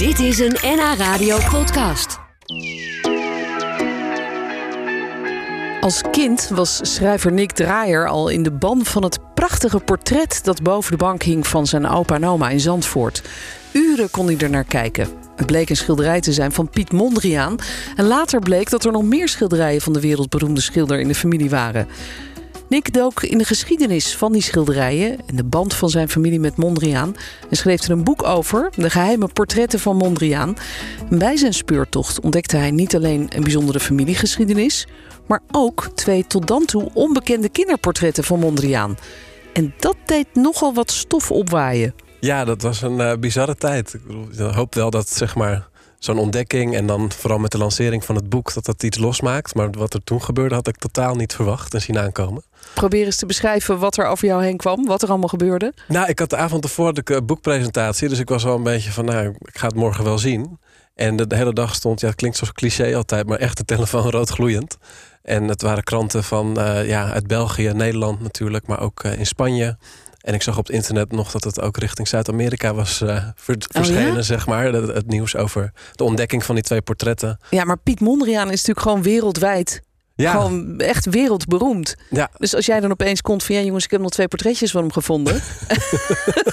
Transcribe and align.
Dit 0.00 0.18
is 0.18 0.38
een 0.38 0.56
NH 0.62 0.94
Radio 0.98 1.38
podcast. 1.50 2.18
Als 5.80 6.02
kind 6.10 6.48
was 6.48 6.94
schrijver 6.94 7.32
Nick 7.32 7.52
Draaier 7.52 8.08
al 8.08 8.28
in 8.28 8.42
de 8.42 8.50
ban 8.50 8.84
van 8.84 9.02
het 9.02 9.18
prachtige 9.34 9.78
portret 9.78 10.40
dat 10.44 10.62
boven 10.62 10.90
de 10.90 10.96
bank 10.96 11.22
hing 11.22 11.46
van 11.46 11.66
zijn 11.66 11.86
opa 11.86 12.14
en 12.14 12.24
oma 12.24 12.48
in 12.48 12.60
Zandvoort. 12.60 13.22
Uren 13.72 14.10
kon 14.10 14.26
hij 14.26 14.36
er 14.38 14.50
naar 14.50 14.64
kijken. 14.64 15.08
Het 15.36 15.46
bleek 15.46 15.70
een 15.70 15.76
schilderij 15.76 16.20
te 16.20 16.32
zijn 16.32 16.52
van 16.52 16.70
Piet 16.70 16.92
Mondriaan. 16.92 17.56
En 17.96 18.06
later 18.06 18.40
bleek 18.40 18.70
dat 18.70 18.84
er 18.84 18.92
nog 18.92 19.02
meer 19.02 19.28
schilderijen 19.28 19.80
van 19.80 19.92
de 19.92 20.00
wereldberoemde 20.00 20.60
schilder 20.60 21.00
in 21.00 21.08
de 21.08 21.14
familie 21.14 21.50
waren. 21.50 21.88
Nick 22.70 22.92
dook 22.92 23.22
in 23.22 23.38
de 23.38 23.44
geschiedenis 23.44 24.16
van 24.16 24.32
die 24.32 24.42
schilderijen 24.42 25.18
en 25.26 25.36
de 25.36 25.44
band 25.44 25.74
van 25.74 25.90
zijn 25.90 26.08
familie 26.08 26.40
met 26.40 26.56
Mondriaan 26.56 27.16
en 27.48 27.56
schreef 27.56 27.82
er 27.82 27.90
een 27.90 28.04
boek 28.04 28.22
over, 28.22 28.70
de 28.76 28.90
geheime 28.90 29.28
portretten 29.32 29.80
van 29.80 29.96
Mondriaan. 29.96 30.56
Bij 31.08 31.36
zijn 31.36 31.54
speurtocht 31.54 32.20
ontdekte 32.20 32.56
hij 32.56 32.70
niet 32.70 32.94
alleen 32.94 33.26
een 33.28 33.42
bijzondere 33.42 33.80
familiegeschiedenis, 33.80 34.86
maar 35.26 35.40
ook 35.50 35.88
twee 35.94 36.26
tot 36.26 36.46
dan 36.46 36.64
toe 36.64 36.90
onbekende 36.94 37.48
kinderportretten 37.48 38.24
van 38.24 38.38
Mondriaan. 38.38 38.96
En 39.52 39.74
dat 39.78 39.96
deed 40.04 40.26
nogal 40.32 40.74
wat 40.74 40.90
stof 40.90 41.30
opwaaien. 41.30 41.94
Ja, 42.20 42.44
dat 42.44 42.62
was 42.62 42.82
een 42.82 42.98
uh, 42.98 43.12
bizarre 43.20 43.54
tijd. 43.54 43.94
Ik, 43.94 44.02
ik 44.32 44.54
hoop 44.54 44.74
wel 44.74 44.90
dat 44.90 45.08
zeg 45.08 45.34
maar, 45.34 45.68
zo'n 46.00 46.18
ontdekking 46.18 46.76
en 46.76 46.86
dan 46.86 47.12
vooral 47.12 47.38
met 47.38 47.50
de 47.50 47.58
lancering 47.58 48.04
van 48.04 48.14
het 48.14 48.28
boek 48.28 48.54
dat 48.54 48.64
dat 48.64 48.82
iets 48.82 48.98
losmaakt. 48.98 49.54
Maar 49.54 49.70
wat 49.70 49.94
er 49.94 50.04
toen 50.04 50.22
gebeurde 50.22 50.54
had 50.54 50.68
ik 50.68 50.76
totaal 50.76 51.14
niet 51.14 51.34
verwacht 51.34 51.74
en 51.74 51.82
zien 51.82 51.98
aankomen. 51.98 52.42
Probeer 52.74 53.04
eens 53.04 53.16
te 53.16 53.26
beschrijven 53.26 53.78
wat 53.78 53.96
er 53.96 54.06
over 54.06 54.26
jou 54.26 54.44
heen 54.44 54.56
kwam, 54.56 54.86
wat 54.86 55.02
er 55.02 55.08
allemaal 55.08 55.28
gebeurde. 55.28 55.72
Nou, 55.88 56.08
ik 56.08 56.18
had 56.18 56.30
de 56.30 56.36
avond 56.36 56.64
ervoor 56.64 56.94
de 56.94 57.22
boekpresentatie, 57.22 58.08
dus 58.08 58.18
ik 58.18 58.28
was 58.28 58.44
wel 58.44 58.56
een 58.56 58.62
beetje 58.62 58.92
van, 58.92 59.04
nou, 59.04 59.34
ik 59.40 59.58
ga 59.58 59.66
het 59.66 59.76
morgen 59.76 60.04
wel 60.04 60.18
zien. 60.18 60.58
En 60.94 61.16
de, 61.16 61.36
hele 61.36 61.52
dag 61.52 61.74
stond, 61.74 62.00
ja, 62.00 62.06
het 62.06 62.16
klinkt 62.16 62.36
zoals 62.36 62.52
cliché 62.52 62.96
altijd, 62.96 63.26
maar 63.26 63.38
echt 63.38 63.56
de 63.56 63.64
telefoon 63.64 64.10
rood 64.16 64.30
gloeiend. 64.30 64.78
En 65.22 65.48
het 65.48 65.62
waren 65.62 65.82
kranten 65.82 66.24
van, 66.24 66.58
uh, 66.58 66.88
ja, 66.88 67.12
uit 67.12 67.26
België, 67.26 67.72
Nederland 67.74 68.20
natuurlijk, 68.20 68.66
maar 68.66 68.80
ook 68.80 69.04
uh, 69.04 69.18
in 69.18 69.26
Spanje. 69.26 69.76
En 70.20 70.34
ik 70.34 70.42
zag 70.42 70.58
op 70.58 70.66
het 70.66 70.76
internet 70.76 71.12
nog 71.12 71.30
dat 71.30 71.44
het 71.44 71.60
ook 71.60 71.76
richting 71.76 72.08
Zuid-Amerika 72.08 72.74
was 72.74 73.00
uh, 73.02 73.24
ver 73.34 73.54
oh, 73.54 73.60
verschenen, 73.68 74.14
ja? 74.14 74.22
zeg 74.22 74.46
maar. 74.46 74.72
Het, 74.72 74.94
het, 74.94 75.06
nieuws 75.06 75.36
over 75.36 75.72
de 75.92 76.04
ontdekking 76.04 76.44
van 76.44 76.54
die 76.54 76.64
twee 76.64 76.82
portretten. 76.82 77.38
Ja, 77.50 77.64
maar 77.64 77.78
Piet 77.78 78.00
Mondriaan 78.00 78.50
is 78.50 78.64
natuurlijk 78.64 78.80
gewoon 78.80 79.02
wereldwijd 79.02 79.82
ja. 80.20 80.32
Gewoon 80.32 80.78
echt 80.78 81.06
wereldberoemd. 81.06 81.96
Ja. 82.10 82.30
Dus 82.38 82.54
als 82.54 82.66
jij 82.66 82.80
dan 82.80 82.90
opeens 82.90 83.22
komt 83.22 83.42
van 83.42 83.54
ja 83.54 83.60
jongens, 83.60 83.84
ik 83.84 83.90
heb 83.90 84.00
nog 84.00 84.10
twee 84.10 84.28
portretjes 84.28 84.70
van 84.70 84.80
hem 84.80 84.92
gevonden. 84.92 85.42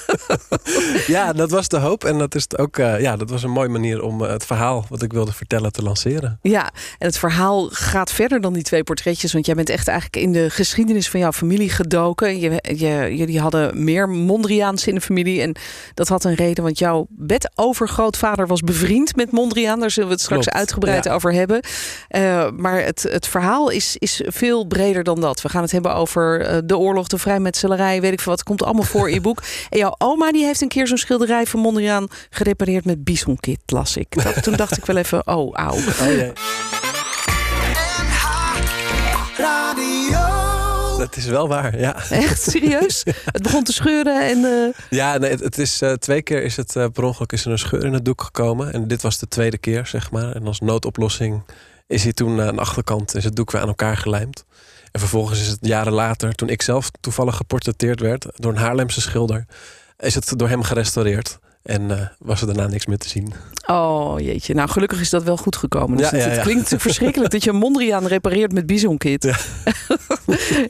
ja, 1.08 1.34
dat 1.34 1.52
was 1.52 1.68
de 1.68 1.78
hoop. 1.78 2.04
En 2.04 2.18
dat 2.18 2.36
is 2.36 2.58
ook 2.58 2.78
uh, 2.78 3.02
ja, 3.02 3.16
dat 3.16 3.30
was 3.30 3.44
een 3.44 3.52
mooie 3.52 3.70
manier 3.70 4.02
om 4.02 4.22
uh, 4.22 4.30
het 4.30 4.46
verhaal 4.46 4.86
wat 4.90 5.02
ik 5.02 5.14
wilde 5.14 5.34
vertellen 5.34 5.72
te 5.72 5.84
lanceren. 5.84 6.40
Ja, 6.42 6.72
en 6.98 7.08
het 7.08 7.18
verhaal 7.18 7.70
gaat 7.72 8.12
verder 8.12 8.42
dan 8.42 8.54
die 8.54 8.64
twee 8.64 8.84
portretjes. 8.84 9.34
Want 9.34 9.46
jij 9.46 9.56
bent 9.56 9.70
echt 9.70 9.88
eigenlijk 9.88 10.24
in 10.24 10.32
de 10.32 10.50
geschiedenis 10.50 11.10
van 11.10 11.20
jouw 11.20 11.32
familie 11.32 11.70
gedoken. 11.70 12.40
Je, 12.40 12.60
je, 12.62 13.16
jullie 13.16 13.40
hadden 13.40 13.84
meer 13.84 14.10
Mondriaans 14.10 14.88
in 14.88 14.96
de 14.96 15.02
familie. 15.02 15.42
En 15.42 15.56
dat 15.94 16.08
had 16.08 16.24
een 16.24 16.36
reden, 16.36 16.64
want 16.64 16.80
jouw 16.80 17.08
bedovergrootvader 17.10 18.48
was 18.48 18.62
bevriend 18.62 19.16
met 19.16 19.32
Mondriaan. 19.32 19.80
Daar 19.80 19.92
zullen 19.92 20.10
we 20.10 20.16
het 20.16 20.24
straks 20.24 20.44
Klopt, 20.44 20.58
uitgebreid 20.58 21.04
ja. 21.04 21.14
over 21.14 21.34
hebben. 21.34 21.64
Uh, 22.10 22.50
maar 22.56 22.84
het, 22.84 23.06
het 23.10 23.28
verhaal 23.28 23.57
is, 23.66 23.96
is 23.98 24.22
veel 24.26 24.66
breder 24.66 25.04
dan 25.04 25.22
dat. 25.22 25.42
We 25.42 25.50
gaan 25.50 25.62
het 25.62 25.72
hebben 25.72 25.96
over 25.96 26.52
uh, 26.52 26.58
de 26.66 26.78
oorlog, 26.78 27.08
de 27.08 27.18
vrijmetselarij, 27.18 28.02
weet 28.02 28.12
ik 28.12 28.20
veel 28.20 28.32
wat. 28.32 28.44
komt 28.44 28.64
allemaal 28.64 28.84
voor 28.84 29.08
in 29.08 29.14
je 29.14 29.22
boek. 29.22 29.44
En 29.70 29.78
jouw 29.78 29.96
oma 29.98 30.32
die 30.32 30.46
heeft 30.46 30.62
een 30.62 30.68
keer 30.68 30.88
zo'n 30.88 30.98
schilderij 30.98 31.46
van 31.46 31.60
Mondriaan 31.60 32.08
gerepareerd 32.30 32.86
met 32.86 33.04
bisonkit, 33.04 33.60
las 33.66 33.98
ik. 33.98 34.24
Dat, 34.24 34.44
toen 34.44 34.56
dacht 34.56 34.78
ik 34.78 34.86
wel 34.86 34.98
even, 34.98 35.28
oh, 35.28 35.54
auw. 35.54 35.76
Oh. 35.76 36.30
Dat 40.98 41.16
is 41.16 41.26
wel 41.26 41.48
waar, 41.48 41.80
ja. 41.80 42.10
Echt 42.10 42.42
serieus? 42.42 43.04
het 43.26 43.42
begon 43.42 43.64
te 43.64 43.74
scheuren 43.74 44.28
en. 44.28 44.38
Uh... 44.38 44.74
Ja, 44.90 45.18
nee, 45.18 45.30
het, 45.30 45.40
het 45.40 45.58
is 45.58 45.82
uh, 45.82 45.92
twee 45.92 46.22
keer 46.22 46.44
is 46.44 46.56
het 46.56 46.76
uh, 46.76 46.86
per 46.94 47.04
ongeluk 47.04 47.32
is 47.32 47.46
er 47.46 47.52
een 47.52 47.60
scheur 47.60 47.86
in 47.86 47.94
het 47.94 48.06
doek 48.06 48.22
gekomen. 48.22 48.74
En 48.74 48.88
dit 48.88 49.02
was 49.02 49.18
de 49.18 49.28
tweede 49.28 49.58
keer, 49.58 49.86
zeg 49.86 50.12
maar. 50.12 50.32
En 50.32 50.48
als 50.48 50.60
noodoplossing 50.60 51.44
is 51.88 52.04
hij 52.04 52.14
toen 52.14 52.42
aan 52.42 52.56
de 52.56 52.62
achterkant 52.62 53.16
is 53.16 53.24
het 53.24 53.36
doek 53.36 53.52
weer 53.52 53.62
aan 53.62 53.68
elkaar 53.68 53.98
gelijmd. 53.98 54.46
En 54.92 55.00
vervolgens 55.00 55.42
is 55.42 55.48
het 55.48 55.58
jaren 55.62 55.94
later, 55.94 56.36
toen 56.36 56.50
ik 56.50 56.62
zelf 56.62 56.92
toevallig 57.00 57.36
geportretteerd 57.36 58.00
werd 58.00 58.26
door 58.36 58.52
een 58.52 58.58
Haarlemse 58.58 59.02
schilder, 59.02 59.46
is 59.98 60.16
het 60.16 60.34
door 60.36 60.50
hem 60.50 60.64
gerestaureerd. 60.64 61.40
En 61.68 61.90
uh, 61.90 62.02
was 62.20 62.42
er 62.42 62.48
daarna 62.48 62.68
niks 62.68 62.86
meer 62.86 62.98
te 62.98 63.10
zien. 63.10 63.34
Oh 63.66 64.20
jeetje, 64.20 64.54
nou 64.54 64.70
gelukkig 64.70 65.00
is 65.00 65.10
dat 65.10 65.24
wel 65.24 65.38
goed 65.38 65.56
gekomen. 65.56 65.98
Dus 65.98 66.10
Ja, 66.10 66.16
het, 66.16 66.24
ja, 66.24 66.30
het 66.30 66.38
ja. 66.38 66.44
klinkt 66.44 66.74
verschrikkelijk 66.78 67.32
dat 67.32 67.44
je 67.44 67.50
een 67.50 67.56
Mondriaan 67.56 68.06
repareert 68.06 68.54
met 68.54 68.66
bisonkit. 68.66 69.24
Ja. 69.24 69.38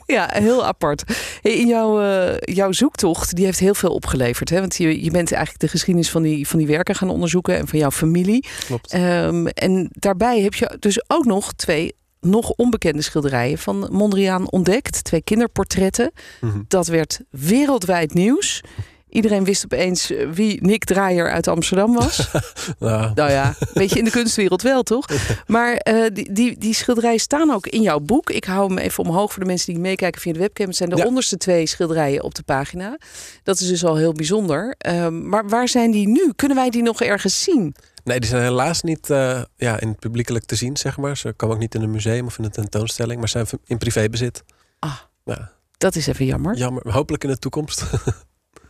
ja, 0.16 0.28
heel 0.32 0.64
apart. 0.64 1.02
In 1.42 1.66
jouw, 1.66 2.02
uh, 2.02 2.36
jouw 2.38 2.72
zoektocht, 2.72 3.36
die 3.36 3.44
heeft 3.44 3.58
heel 3.58 3.74
veel 3.74 3.94
opgeleverd. 3.94 4.50
Hè? 4.50 4.60
Want 4.60 4.76
je, 4.76 5.04
je 5.04 5.10
bent 5.10 5.32
eigenlijk 5.32 5.60
de 5.62 5.68
geschiedenis 5.68 6.10
van 6.10 6.22
die, 6.22 6.48
van 6.48 6.58
die 6.58 6.68
werken 6.68 6.94
gaan 6.94 7.10
onderzoeken 7.10 7.56
en 7.56 7.68
van 7.68 7.78
jouw 7.78 7.90
familie. 7.90 8.46
Klopt. 8.66 8.94
Um, 8.94 9.46
en 9.46 9.88
daarbij 9.90 10.40
heb 10.40 10.54
je 10.54 10.76
dus 10.78 11.02
ook 11.06 11.24
nog 11.24 11.52
twee 11.52 11.96
nog 12.20 12.50
onbekende 12.50 13.02
schilderijen 13.02 13.58
van 13.58 13.88
Mondriaan 13.90 14.50
ontdekt. 14.50 15.04
Twee 15.04 15.22
kinderportretten. 15.22 16.12
Mm 16.40 16.50
-hmm. 16.50 16.64
Dat 16.68 16.86
werd 16.86 17.20
wereldwijd 17.30 18.14
nieuws. 18.14 18.62
Iedereen 19.10 19.44
wist 19.44 19.64
opeens 19.64 20.12
wie 20.32 20.62
Nick 20.64 20.84
Draaier 20.84 21.30
uit 21.30 21.48
Amsterdam 21.48 21.94
was. 21.94 22.28
nou. 22.78 23.12
nou 23.14 23.30
ja, 23.30 23.46
een 23.60 23.66
beetje 23.74 23.98
in 23.98 24.04
de 24.04 24.10
kunstwereld 24.10 24.62
wel, 24.62 24.82
toch? 24.82 25.06
Maar 25.46 25.80
uh, 25.92 26.06
die, 26.12 26.32
die, 26.32 26.58
die 26.58 26.74
schilderijen 26.74 27.20
staan 27.20 27.50
ook 27.50 27.66
in 27.66 27.82
jouw 27.82 28.00
boek. 28.00 28.30
Ik 28.30 28.44
hou 28.44 28.68
hem 28.68 28.78
even 28.78 29.04
omhoog 29.04 29.32
voor 29.32 29.42
de 29.42 29.48
mensen 29.48 29.72
die 29.72 29.82
meekijken 29.82 30.20
via 30.20 30.32
de 30.32 30.38
webcam. 30.38 30.66
Het 30.66 30.76
zijn 30.76 30.88
de 30.90 30.96
Ja. 30.96 31.04
onderste 31.04 31.36
twee 31.36 31.66
schilderijen 31.66 32.22
op 32.22 32.34
de 32.34 32.42
pagina. 32.42 32.98
Dat 33.42 33.60
is 33.60 33.68
dus 33.68 33.84
al 33.84 33.96
heel 33.96 34.12
bijzonder. 34.12 34.74
Um, 34.86 35.28
maar 35.28 35.48
waar 35.48 35.68
zijn 35.68 35.90
die 35.90 36.08
nu? 36.08 36.32
Kunnen 36.36 36.56
wij 36.56 36.70
die 36.70 36.82
nog 36.82 37.00
ergens 37.02 37.42
zien? 37.42 37.74
Nee, 38.04 38.20
die 38.20 38.28
zijn 38.28 38.42
helaas 38.42 38.82
niet 38.82 39.10
uh, 39.10 39.42
ja, 39.56 39.80
in 39.80 39.88
het 39.88 39.98
publiekelijk 39.98 40.44
te 40.44 40.54
zien, 40.56 40.76
zeg 40.76 40.96
maar. 40.96 41.16
Ze 41.16 41.32
komen 41.32 41.54
ook 41.54 41.60
niet 41.60 41.74
in 41.74 41.82
een 41.82 41.90
museum 41.90 42.26
of 42.26 42.38
in 42.38 42.44
een 42.44 42.50
tentoonstelling, 42.50 43.18
maar 43.18 43.28
zijn 43.28 43.46
in 43.64 43.78
privébezit. 43.78 44.42
Ah, 44.78 44.94
Ja, 45.24 45.52
dat 45.78 45.94
is 45.96 46.06
even 46.06 46.24
jammer. 46.24 46.56
jammer. 46.56 46.92
Hopelijk 46.92 47.24
in 47.24 47.30
de 47.30 47.38
toekomst. 47.38 47.82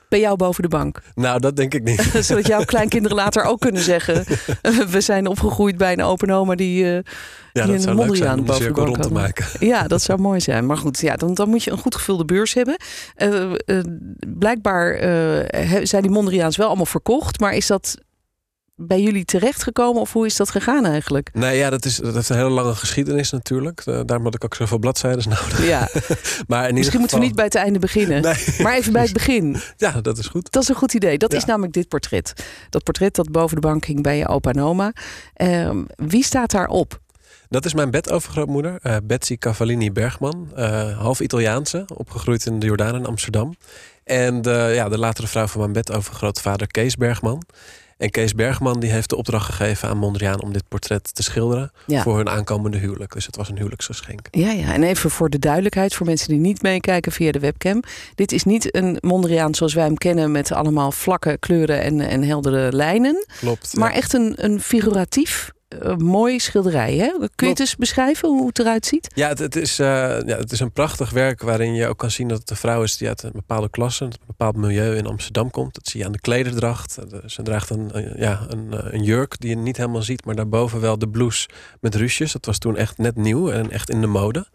Bij 0.09 0.21
jou 0.21 0.37
boven 0.37 0.63
de 0.63 0.69
bank. 0.69 1.03
nou, 1.15 1.41
dat 1.41 1.57
denk 1.57 1.75
ik 1.75 1.83
niet. 1.83 2.01
Zodat 2.27 2.47
jouw 2.47 2.65
kleinkinderen 2.75 3.17
later 3.17 3.45
ook 3.45 3.61
kunnen 3.61 3.83
zeggen... 3.83 4.25
we 4.91 5.01
zijn 5.01 5.27
opgegroeid 5.27 5.77
bij 5.77 5.93
een 5.93 6.03
open 6.03 6.31
oma 6.31 6.55
die, 6.55 6.85
uh, 6.85 6.93
Ja, 7.53 7.65
die 7.65 7.77
dat 7.77 7.85
een 7.85 7.95
Mondriaan 7.97 8.45
boven 8.45 8.65
de 8.65 8.73
bank 8.73 8.97
had. 8.97 9.11
maken. 9.11 9.47
Ja, 9.59 9.87
dat 9.87 10.03
zou 10.03 10.21
mooi 10.21 10.41
zijn. 10.41 10.67
Maar 10.67 10.77
goed, 10.77 11.01
ja, 11.01 11.17
dan, 11.17 11.35
dan 11.35 11.49
moet 11.49 11.65
je 11.65 11.71
een 11.71 11.79
goed 11.79 11.95
gevulde 11.95 12.25
beurs 12.25 12.55
hebben. 12.55 12.77
Uh, 13.17 13.51
uh, 13.67 13.81
blijkbaar 14.27 14.99
zijn 15.83 16.03
die 16.03 16.11
Mondriaans 16.11 16.57
wel 16.57 16.67
allemaal 16.67 16.87
verkocht. 16.87 17.41
Maar 17.41 17.55
is 17.55 17.67
dat 17.67 17.97
bij 18.81 19.00
jullie 19.00 19.25
terechtgekomen 19.25 20.00
of 20.00 20.12
hoe 20.12 20.27
is 20.27 20.37
dat 20.37 20.50
gegaan 20.50 20.87
eigenlijk? 20.87 21.31
Nee, 21.33 21.59
ja, 21.59 21.71
dat, 21.71 21.84
is, 21.84 21.97
dat 21.97 22.15
heeft 22.15 22.28
een 22.28 22.37
hele 22.37 22.49
lange 22.50 22.75
geschiedenis 22.75 23.31
natuurlijk. 23.31 23.83
Uh, 23.87 24.00
daarom 24.05 24.25
had 24.25 24.34
ik 24.34 24.44
ook 24.44 24.55
zoveel 24.55 24.78
bladzijden 24.78 25.28
nodig. 25.41 25.66
Ja. 25.66 25.78
maar 26.47 26.69
in 26.69 26.75
Misschien 26.75 26.84
ieder 26.84 27.00
moeten 27.00 27.19
we 27.19 27.25
niet 27.25 27.34
bij 27.34 27.44
het 27.44 27.55
einde 27.55 27.78
beginnen. 27.78 28.22
Nee. 28.22 28.44
Maar 28.62 28.75
even 28.77 28.93
bij 28.93 29.03
het 29.03 29.12
begin. 29.12 29.56
Ja, 29.77 30.00
dat 30.00 30.19
is 30.19 30.27
goed. 30.27 30.53
Dat 30.53 30.62
is 30.62 30.69
een 30.69 30.75
goed 30.75 30.94
idee. 30.94 31.19
Dat 31.19 31.33
Ja. 31.33 31.38
is 31.38 31.44
namelijk 31.44 31.72
dit 31.72 31.88
portret. 31.88 32.33
Dat 32.71 32.83
portret 32.83 33.15
dat 33.15 33.31
boven 33.31 33.55
de 33.55 33.61
bank 33.67 33.84
hing 33.84 34.03
bij 34.03 34.17
je 34.19 34.28
opa 34.28 34.50
en 34.50 34.61
oma. 34.61 34.93
Uh, 35.37 35.71
wie 35.97 36.25
staat 36.25 36.50
daarop? 36.50 37.00
Dat 37.49 37.65
is 37.65 37.75
mijn 37.75 37.91
bedovergrootmoeder, 37.91 38.78
uh, 38.83 38.97
Betsy 39.05 39.37
Cavallini 39.38 39.93
Bergman. 39.93 40.49
Uh, 40.56 40.99
half 40.99 41.21
Italiaanse, 41.21 41.84
opgegroeid 41.94 42.47
in 42.47 42.59
de 42.59 42.67
Jordaan 42.67 42.94
in 42.94 43.06
Amsterdam. 43.06 43.56
En 44.05 44.43
ja, 44.72 44.88
de 44.88 44.99
latere 44.99 45.27
vrouw 45.27 45.47
van 45.47 45.61
mijn 45.61 45.72
bedovergrootvader 45.72 46.67
Kees 46.67 46.97
Bergman. 46.97 47.43
En 47.99 48.11
Kees 48.11 48.35
Bergman 48.35 48.81
die 48.81 48.91
heeft 48.91 49.11
de 49.11 49.17
opdracht 49.17 49.47
gegeven 49.47 49.89
aan 49.89 49.99
Mondriaan 49.99 50.43
om 50.43 50.53
dit 50.53 50.62
portret 50.69 51.15
te 51.15 51.23
schilderen 51.23 51.71
Ja. 51.87 52.03
voor 52.03 52.17
hun 52.17 52.29
aankomende 52.29 52.79
huwelijk. 52.79 53.12
Dus 53.12 53.27
het 53.27 53.37
was 53.37 53.49
een 53.49 53.56
huwelijksgeschenk. 53.56 54.21
Ja, 54.31 54.50
ja, 54.50 54.73
en 54.75 54.83
even 54.83 55.11
voor 55.11 55.31
de 55.31 55.39
duidelijkheid, 55.39 55.95
voor 55.95 56.06
mensen 56.06 56.29
die 56.29 56.39
niet 56.39 56.62
meekijken 56.62 57.12
via 57.12 57.33
de 57.33 57.39
webcam. 57.39 57.83
Dit 58.15 58.33
is 58.33 58.45
niet 58.45 58.77
een 58.77 58.97
Mondriaan 59.00 59.55
zoals 59.55 59.75
wij 59.75 59.85
hem 59.85 59.97
kennen 59.97 60.31
met 60.33 60.53
allemaal 60.53 60.93
vlakke 60.93 61.37
kleuren 61.41 61.83
en, 61.83 62.00
en 62.00 62.23
heldere 62.23 62.73
lijnen. 62.73 63.27
Klopt. 63.39 63.77
Maar 63.77 63.91
ja. 63.91 63.97
echt 63.97 64.12
een, 64.12 64.33
een 64.37 64.61
figuratief, 64.61 65.51
uh, 65.69 65.97
mooi 65.97 66.38
schilderij. 66.38 66.97
Hè? 66.97 67.09
Kun 67.09 67.20
je 67.20 67.29
Klopt. 67.35 67.41
het 67.41 67.61
eens 67.61 67.76
beschrijven 67.76 68.29
hoe 68.29 68.47
het 68.47 68.59
eruit 68.59 68.87
ziet? 68.87 69.09
Ja, 69.15 69.29
het, 69.29 69.38
het 69.38 69.56
is, 69.56 69.81
uh, 69.81 69.87
ja, 70.26 70.37
het 70.37 70.53
is 70.53 70.61
een 70.61 70.73
prachtig 70.73 71.11
werk 71.11 71.43
waarin 71.43 71.75
je 71.75 71.87
ook 71.87 71.99
kan 71.99 72.11
zien 72.11 72.29
dat 72.29 72.38
het 72.38 72.50
een 72.50 72.56
vrouw 72.56 72.82
is 72.82 72.97
die 72.97 73.09
uit 73.09 73.23
een 73.23 73.32
bepaalde 73.32 73.70
klasse, 73.70 74.05
een 74.05 74.12
bepaald 74.26 74.56
milieu 74.56 74.97
in 74.97 75.06
Amsterdam 75.06 75.50
komt. 75.50 75.75
Dat 75.75 75.87
zie 75.87 76.00
je 76.00 76.06
aan 76.06 76.12
de 76.12 76.20
klederdracht. 76.20 76.99
Ze 77.26 77.43
draagt 77.43 77.70
een, 77.70 77.88
een, 77.93 78.12
ja, 78.17 78.47
een, 78.49 78.73
eh, 78.73 78.93
een 78.93 79.03
jurk 79.03 79.41
die 79.41 79.50
je 79.50 79.56
niet 79.56 79.76
helemaal 79.76 80.03
ziet, 80.03 80.25
maar 80.25 80.35
daarboven 80.35 80.81
wel 80.81 80.99
de 80.99 81.09
blouse 81.09 81.49
met 81.81 81.94
ruches. 81.94 82.32
Dat 82.32 82.47
was 82.47 82.59
toen 82.59 82.76
echt 82.76 82.99
net 82.99 83.17
nieuw 83.17 83.50
en 83.50 83.70
echt 83.70 83.91
in 83.91 84.00
de 84.00 84.06
mode. 84.06 84.47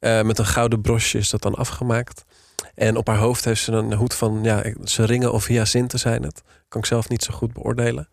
Uh, 0.00 0.22
met 0.22 0.38
een 0.38 0.46
gouden 0.46 0.80
brosje 0.80 1.18
is 1.18 1.30
dat 1.30 1.42
dan 1.42 1.54
afgemaakt. 1.54 2.24
En 2.74 2.96
op 2.96 3.06
haar 3.06 3.16
hoofd 3.16 3.44
heeft 3.44 3.62
ze 3.62 3.72
een 3.72 3.92
hoed 3.92 4.14
van, 4.14 4.38
ja, 4.42 4.62
ze 4.84 5.04
ringen 5.04 5.32
of 5.32 5.46
hyacinten 5.46 5.98
zijn 5.98 6.22
het. 6.22 6.42
Kan 6.68 6.80
ik 6.80 6.86
zelf 6.86 7.08
niet 7.08 7.22
zo 7.22 7.34
goed 7.34 7.52
beoordelen. 7.52 8.08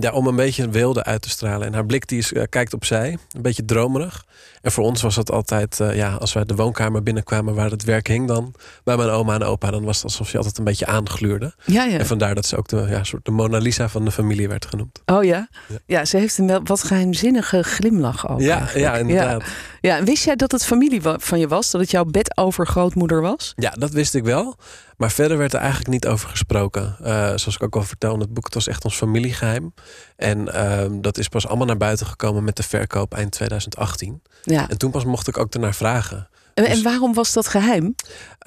Ja, 0.00 0.12
om 0.12 0.26
een 0.26 0.36
beetje 0.36 0.62
een 0.62 0.72
wilde 0.72 1.04
uit 1.04 1.22
te 1.22 1.28
stralen. 1.28 1.66
En 1.66 1.74
haar 1.74 1.86
blik 1.86 2.08
die 2.08 2.18
is, 2.18 2.32
uh, 2.32 2.42
kijkt 2.48 2.74
opzij, 2.74 3.18
een 3.32 3.42
beetje 3.42 3.64
dromerig. 3.64 4.24
En 4.62 4.72
voor 4.72 4.84
ons 4.84 5.02
was 5.02 5.14
dat 5.14 5.30
altijd, 5.30 5.78
uh, 5.80 5.96
ja, 5.96 6.14
als 6.14 6.32
wij 6.32 6.44
de 6.44 6.54
woonkamer 6.54 7.02
binnenkwamen 7.02 7.54
waar 7.54 7.70
het 7.70 7.84
werk 7.84 8.06
hing 8.06 8.28
dan, 8.28 8.54
bij 8.84 8.96
mijn 8.96 9.08
oma 9.08 9.34
en 9.34 9.42
opa, 9.42 9.70
dan 9.70 9.84
was 9.84 9.96
het 9.96 10.04
alsof 10.04 10.30
je 10.30 10.36
altijd 10.36 10.58
een 10.58 10.64
beetje 10.64 10.86
aangluurde. 10.86 11.54
Ja, 11.64 11.84
ja. 11.84 11.98
En 11.98 12.06
vandaar 12.06 12.34
dat 12.34 12.46
ze 12.46 12.56
ook 12.56 12.68
de, 12.68 12.86
ja, 12.88 13.04
soort 13.04 13.24
de 13.24 13.30
Mona 13.30 13.58
Lisa 13.58 13.88
van 13.88 14.04
de 14.04 14.10
familie 14.10 14.48
werd 14.48 14.66
genoemd. 14.66 15.02
Oh 15.06 15.24
ja? 15.24 15.48
Ja, 15.68 15.78
ja 15.86 16.04
ze 16.04 16.16
heeft 16.16 16.38
een 16.38 16.46
wel 16.46 16.60
wat 16.64 16.82
geheimzinnige 16.82 17.62
glimlach 17.62 18.28
ook. 18.28 18.40
Ja, 18.40 18.68
ja 18.74 18.96
inderdaad. 18.96 19.42
Ja. 19.80 19.96
ja, 19.96 20.04
wist 20.04 20.24
jij 20.24 20.36
dat 20.36 20.52
het 20.52 20.64
familie 20.64 21.00
van 21.02 21.38
je 21.38 21.48
was? 21.48 21.70
Dat 21.70 21.80
het 21.80 21.90
jouw 21.90 22.04
bedovergrootmoeder 22.04 23.20
was? 23.20 23.52
Ja, 23.56 23.70
dat 23.70 23.90
wist 23.90 24.14
ik 24.14 24.24
wel. 24.24 24.56
Maar 25.00 25.10
verder 25.10 25.38
werd 25.38 25.52
er 25.52 25.60
eigenlijk 25.60 25.90
niet 25.90 26.06
over 26.06 26.28
gesproken. 26.28 26.96
Uh, 27.00 27.06
zoals 27.08 27.54
ik 27.54 27.62
ook 27.62 27.76
al 27.76 27.82
vertel 27.82 28.14
in 28.14 28.20
het 28.20 28.34
boek, 28.34 28.44
het 28.44 28.54
was 28.54 28.66
echt 28.66 28.84
ons 28.84 28.96
familiegeheim. 28.96 29.74
En 30.16 30.38
uh, 30.38 31.00
dat 31.00 31.18
is 31.18 31.28
pas 31.28 31.46
allemaal 31.46 31.66
naar 31.66 31.76
buiten 31.76 32.06
gekomen 32.06 32.44
met 32.44 32.56
de 32.56 32.62
verkoop 32.62 33.14
eind 33.14 33.32
2018. 33.32 34.22
Ja. 34.42 34.68
En 34.68 34.78
toen 34.78 34.90
pas 34.90 35.04
mocht 35.04 35.28
ik 35.28 35.38
ook 35.38 35.54
ernaar 35.54 35.74
vragen. 35.74 36.28
En, 36.54 36.64
dus, 36.64 36.72
en 36.72 36.82
waarom 36.82 37.14
was 37.14 37.32
dat 37.32 37.48
geheim? 37.48 37.94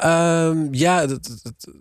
Uh, 0.05 0.51
ja, 0.71 1.05
dat, 1.05 1.39
dat, 1.43 1.73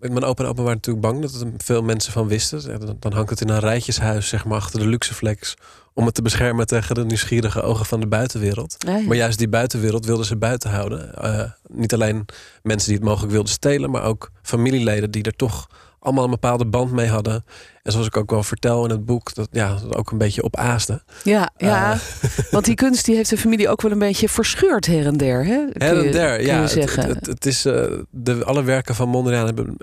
mijn 0.00 0.24
opa 0.24 0.42
en 0.42 0.48
opa 0.48 0.62
waren 0.62 0.76
natuurlijk 0.76 1.06
bang 1.06 1.22
dat 1.22 1.40
er 1.40 1.52
veel 1.56 1.82
mensen 1.82 2.12
van 2.12 2.28
wisten. 2.28 2.80
Dan 3.00 3.12
hangt 3.12 3.30
het 3.30 3.40
in 3.40 3.48
een 3.48 3.60
rijtjeshuis, 3.60 4.28
zeg 4.28 4.44
maar, 4.44 4.56
achter 4.56 4.80
de 4.80 4.86
luxeflex. 4.86 5.54
Om 5.94 6.04
het 6.04 6.14
te 6.14 6.22
beschermen 6.22 6.66
tegen 6.66 6.94
de 6.94 7.04
nieuwsgierige 7.04 7.62
ogen 7.62 7.86
van 7.86 8.00
de 8.00 8.06
buitenwereld. 8.06 8.76
Ja. 8.78 8.98
Maar 8.98 9.16
juist 9.16 9.38
die 9.38 9.48
buitenwereld 9.48 10.06
wilden 10.06 10.26
ze 10.26 10.36
buiten 10.36 10.70
houden. 10.70 11.12
Uh, 11.24 11.42
niet 11.68 11.94
alleen 11.94 12.26
mensen 12.62 12.88
die 12.88 12.98
het 12.98 13.08
mogelijk 13.08 13.32
wilden 13.32 13.52
stelen, 13.52 13.90
maar 13.90 14.02
ook 14.02 14.30
familieleden 14.42 15.10
die 15.10 15.22
er 15.22 15.36
toch 15.36 15.68
allemaal 16.00 16.24
een 16.24 16.30
bepaalde 16.30 16.66
band 16.66 16.92
mee 16.92 17.08
hadden. 17.08 17.44
En 17.82 17.92
zoals 17.92 18.06
ik 18.06 18.16
ook 18.16 18.30
wel 18.30 18.42
vertel 18.42 18.84
in 18.84 18.90
het 18.90 19.04
boek, 19.04 19.34
dat 19.34 19.48
ja, 19.50 19.74
dat 19.74 19.94
ook 19.94 20.10
een 20.10 20.18
beetje 20.18 20.42
op 20.42 20.56
aaste. 20.56 21.02
Ja, 21.24 21.50
ja. 21.56 21.94
Uh, 21.94 22.00
want 22.50 22.64
die 22.64 22.74
kunst 22.74 23.04
die 23.04 23.16
heeft 23.16 23.30
de 23.30 23.36
familie 23.36 23.68
ook 23.68 23.82
wel 23.82 23.90
een 23.90 23.98
beetje 23.98 24.28
verscheurd 24.28 24.86
her 24.86 25.06
en 25.06 25.16
der. 25.16 25.44
Hè? 25.44 25.66
her 25.72 26.04
en 26.04 26.12
der, 26.12 26.42
ja. 26.42 26.66
zeggen. 26.66 27.06
Het, 27.06 27.14
het, 27.14 27.26
het 27.26 27.46
is, 27.46 27.66
uh, 27.66 27.84
de, 28.10 28.44
alle 28.44 28.62
werken 28.62 28.94
van 28.94 29.08
Mondriaan 29.08 29.46
hebben 29.46 29.76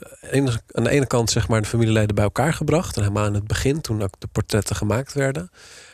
aan 0.72 0.84
de 0.84 0.90
ene 0.90 1.08
kant 1.08 1.30
zeg 1.30 1.48
maar, 1.48 1.62
de 1.62 1.68
familieleden 1.68 2.16
bij 2.16 2.24
elkaar 2.24 2.54
gebracht. 2.54 2.96
En 2.96 3.02
helemaal 3.02 3.26
in 3.26 3.34
het 3.34 3.48
begin, 3.48 3.82
toen 3.82 4.04
ook 4.04 4.14
de 4.20 4.28
portretten 4.32 4.76
gemaakt 4.76 5.14
werden. 5.14 5.50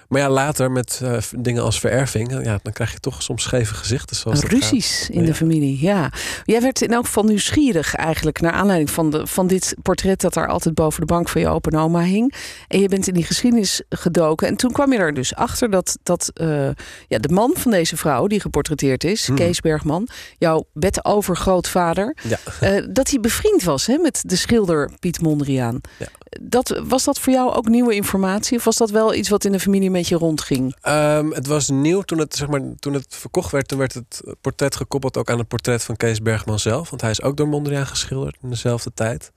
Maar 0.08 0.22
ja, 0.22 0.30
later 0.30 0.72
met 0.72 1.00
uh, 1.04 1.18
dingen 1.38 1.64
als 1.64 1.80
vererving, 1.80 2.44
ja, 2.44 2.60
dan 2.62 2.74
krijg 2.74 2.92
je 2.92 3.00
toch 3.00 3.22
soms 3.22 3.44
scheve 3.44 3.74
gezichten. 3.74 4.16
Zoals 4.16 4.42
Ruzies 4.44 5.10
in 5.10 5.26
de 5.26 5.36
familie, 5.36 5.82
ja. 5.82 6.12
Jij 6.46 6.62
werd 6.62 6.82
in 6.82 6.94
elk 6.94 7.06
geval 7.06 7.24
nieuwsgierig 7.24 7.96
eigenlijk 7.96 8.42
naar 8.42 8.52
aanleiding 8.52 8.90
van, 8.90 9.10
de, 9.10 9.28
van 9.28 9.48
dit 9.48 9.76
portret 9.82 10.22
dat 10.22 10.34
daar 10.34 10.48
altijd 10.48 10.76
boven 10.76 11.00
de 11.00 11.06
bank 11.06 11.30
van 11.30 11.42
je 11.42 11.48
open 11.48 11.76
oma 11.76 12.02
hing. 12.02 12.34
En 12.68 12.80
je 12.80 12.88
bent 12.88 13.08
in 13.08 13.14
die 13.14 13.24
geschiedenis 13.24 13.82
gedoken. 13.90 14.48
En 14.48 14.56
toen 14.56 14.72
kwam 14.72 14.92
je 14.92 14.98
er 14.98 15.14
dus 15.14 15.36
achter 15.36 15.70
dat, 15.70 15.98
dat 16.04 16.32
uh, 16.42 16.70
ja, 17.08 17.18
de 17.18 17.30
man 17.30 17.52
van 17.58 17.72
deze 17.72 17.98
vrouw, 17.98 18.28
die 18.28 18.40
geportretteerd 18.40 19.04
is, 19.04 19.28
hmm. 19.28 19.36
Kees 19.36 19.60
Bergman, 19.60 20.08
jouw 20.38 20.66
bedovergrootvader, 20.74 22.16
ja. 22.22 22.38
uh, 22.64 22.86
dat 22.90 23.10
hij 23.10 23.20
bevriend 23.20 23.64
was 23.64 23.86
hè, 23.86 23.98
met 23.98 24.24
de 24.26 24.36
schilder 24.36 24.92
Piet 25.00 25.22
Mondriaan. 25.22 25.82
Ja 26.00 26.08
dat, 26.42 26.82
was 26.84 27.04
dat 27.04 27.20
voor 27.20 27.34
jou 27.34 27.54
ook 27.54 27.68
nieuwe 27.68 27.96
informatie? 27.96 28.58
Of 28.58 28.64
was 28.64 28.78
dat 28.78 28.90
wel 28.90 29.14
iets 29.14 29.30
wat 29.30 29.46
in 29.46 29.52
de 29.52 29.60
familie 29.60 29.92
een 29.94 30.00
beetje 30.00 30.26
rondging? 30.26 30.76
Um, 30.88 31.34
het 31.34 31.48
was 31.48 31.70
nieuw 31.70 32.02
toen 32.02 32.18
het, 32.18 32.36
zeg 32.36 32.48
maar, 32.48 32.62
toen 32.80 32.94
het 32.94 33.06
verkocht 33.10 33.52
werd. 33.52 33.68
Toen 33.68 33.78
werd 33.78 33.94
het 33.94 34.24
portret 34.42 34.76
gekoppeld 34.76 35.18
ook 35.18 35.30
aan 35.30 35.38
het 35.38 35.48
portret 35.48 35.84
van 35.84 35.96
Kees 35.96 36.22
Bergman 36.22 36.60
zelf. 36.60 36.90
Want 36.90 37.02
hij 37.02 37.12
is 37.12 37.22
ook 37.22 37.38
door 37.38 37.48
Mondriaan 37.48 37.88
geschilderd 37.88 38.38
in 38.42 38.50
dezelfde 38.50 38.92
tijd. 38.94 39.32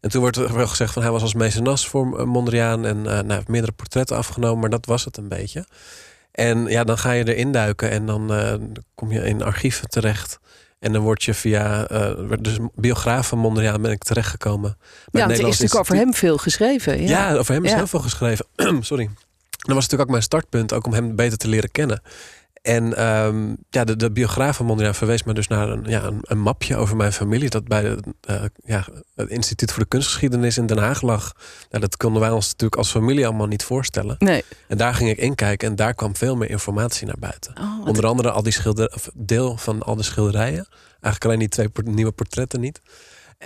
En 0.00 0.10
toen 0.10 0.20
wordt 0.20 0.36
er 0.36 0.54
wel 0.54 0.66
gezegd 0.66 0.92
van 0.92 1.02
hij 1.02 1.10
was 1.10 1.22
als 1.22 1.34
mecenas 1.34 1.88
voor 1.88 2.18
eh, 2.18 2.24
Mondriaan. 2.24 2.86
En 2.86 2.96
uh, 2.96 3.20
nou, 3.20 3.42
meerdere 3.46 3.72
portretten 3.72 4.16
afgenomen. 4.16 4.60
Maar 4.60 4.70
dat 4.70 4.86
was 4.86 5.04
het 5.04 5.16
een 5.16 5.28
beetje. 5.28 5.66
En 6.32 6.66
ja, 6.66 6.84
dan 6.84 6.98
ga 6.98 7.10
je 7.10 7.34
erin 7.34 7.52
duiken. 7.52 7.90
En 7.90 8.06
dan 8.06 8.32
uh, 8.32 8.54
kom 8.94 9.12
je 9.12 9.20
in 9.20 9.42
archieven 9.42 9.88
terecht. 9.88 10.40
En 10.78 10.92
dan 10.92 11.02
word 11.02 11.22
je 11.22 11.34
via 11.34 11.90
uh, 11.92 12.32
dus 12.40 12.58
biograaf 12.74 13.28
van 13.28 13.38
Mondriaan 13.38 13.82
ben 13.82 13.90
ik 13.90 14.04
terechtgekomen. 14.04 14.76
Ja, 15.10 15.22
het 15.22 15.38
is 15.38 15.40
natuurlijk 15.40 15.74
over 15.74 15.94
hem 15.94 16.14
veel 16.14 16.38
geschreven. 16.38 17.02
Ja, 17.02 17.30
ja 17.30 17.36
over 17.36 17.54
hem 17.54 17.64
is 17.64 17.70
ja. 17.70 17.76
heel 17.76 17.86
veel 17.86 18.00
geschreven. 18.00 18.46
Sorry. 18.80 19.10
Dat 19.62 19.74
was 19.74 19.82
natuurlijk 19.82 20.02
ook 20.02 20.16
mijn 20.16 20.22
startpunt, 20.22 20.72
ook 20.72 20.86
om 20.86 20.92
hem 20.92 21.16
beter 21.16 21.38
te 21.38 21.48
leren 21.48 21.70
kennen. 21.70 22.02
En 22.62 23.06
um, 23.06 23.56
ja, 23.70 23.84
de, 23.84 23.96
de 23.96 24.12
biograaf 24.12 24.56
van 24.56 24.66
Mondriaan 24.66 24.94
verwees 24.94 25.22
me 25.22 25.34
dus 25.34 25.48
naar 25.48 25.68
een, 25.68 25.84
ja, 25.86 26.02
een, 26.02 26.18
een 26.22 26.40
mapje 26.40 26.76
over 26.76 26.96
mijn 26.96 27.12
familie. 27.12 27.50
Dat 27.50 27.64
bij 27.64 27.82
de, 27.82 27.98
uh, 28.30 28.42
ja, 28.64 28.86
het 29.14 29.28
Instituut 29.28 29.72
voor 29.72 29.82
de 29.82 29.88
Kunstgeschiedenis 29.88 30.58
in 30.58 30.66
Den 30.66 30.78
Haag 30.78 31.02
lag. 31.02 31.32
Dat 31.68 31.96
konden 31.96 32.20
wij 32.20 32.30
ons 32.30 32.46
natuurlijk 32.46 32.76
als 32.76 32.90
familie 32.90 33.26
allemaal 33.26 33.46
niet 33.46 33.64
voorstellen. 33.64 34.16
Nee. 34.18 34.44
En 34.68 34.76
daar 34.76 34.94
ging 34.94 35.10
ik 35.10 35.18
inkijken 35.18 35.68
en 35.68 35.76
daar 35.76 35.94
kwam 35.94 36.16
veel 36.16 36.36
meer 36.36 36.50
informatie 36.50 37.06
naar 37.06 37.18
buiten. 37.18 37.54
Oh, 37.60 37.86
Onder 37.86 38.06
andere 38.06 38.30
al 38.30 38.42
die 38.42 38.52
schilder, 38.52 38.92
deel 39.14 39.56
van 39.56 39.82
al 39.82 39.96
de 39.96 40.02
schilderijen. 40.02 40.66
Eigenlijk 40.90 41.24
alleen 41.24 41.38
die 41.38 41.48
twee 41.48 41.68
nieuwe 41.84 42.12
portretten 42.12 42.60
niet. 42.60 42.80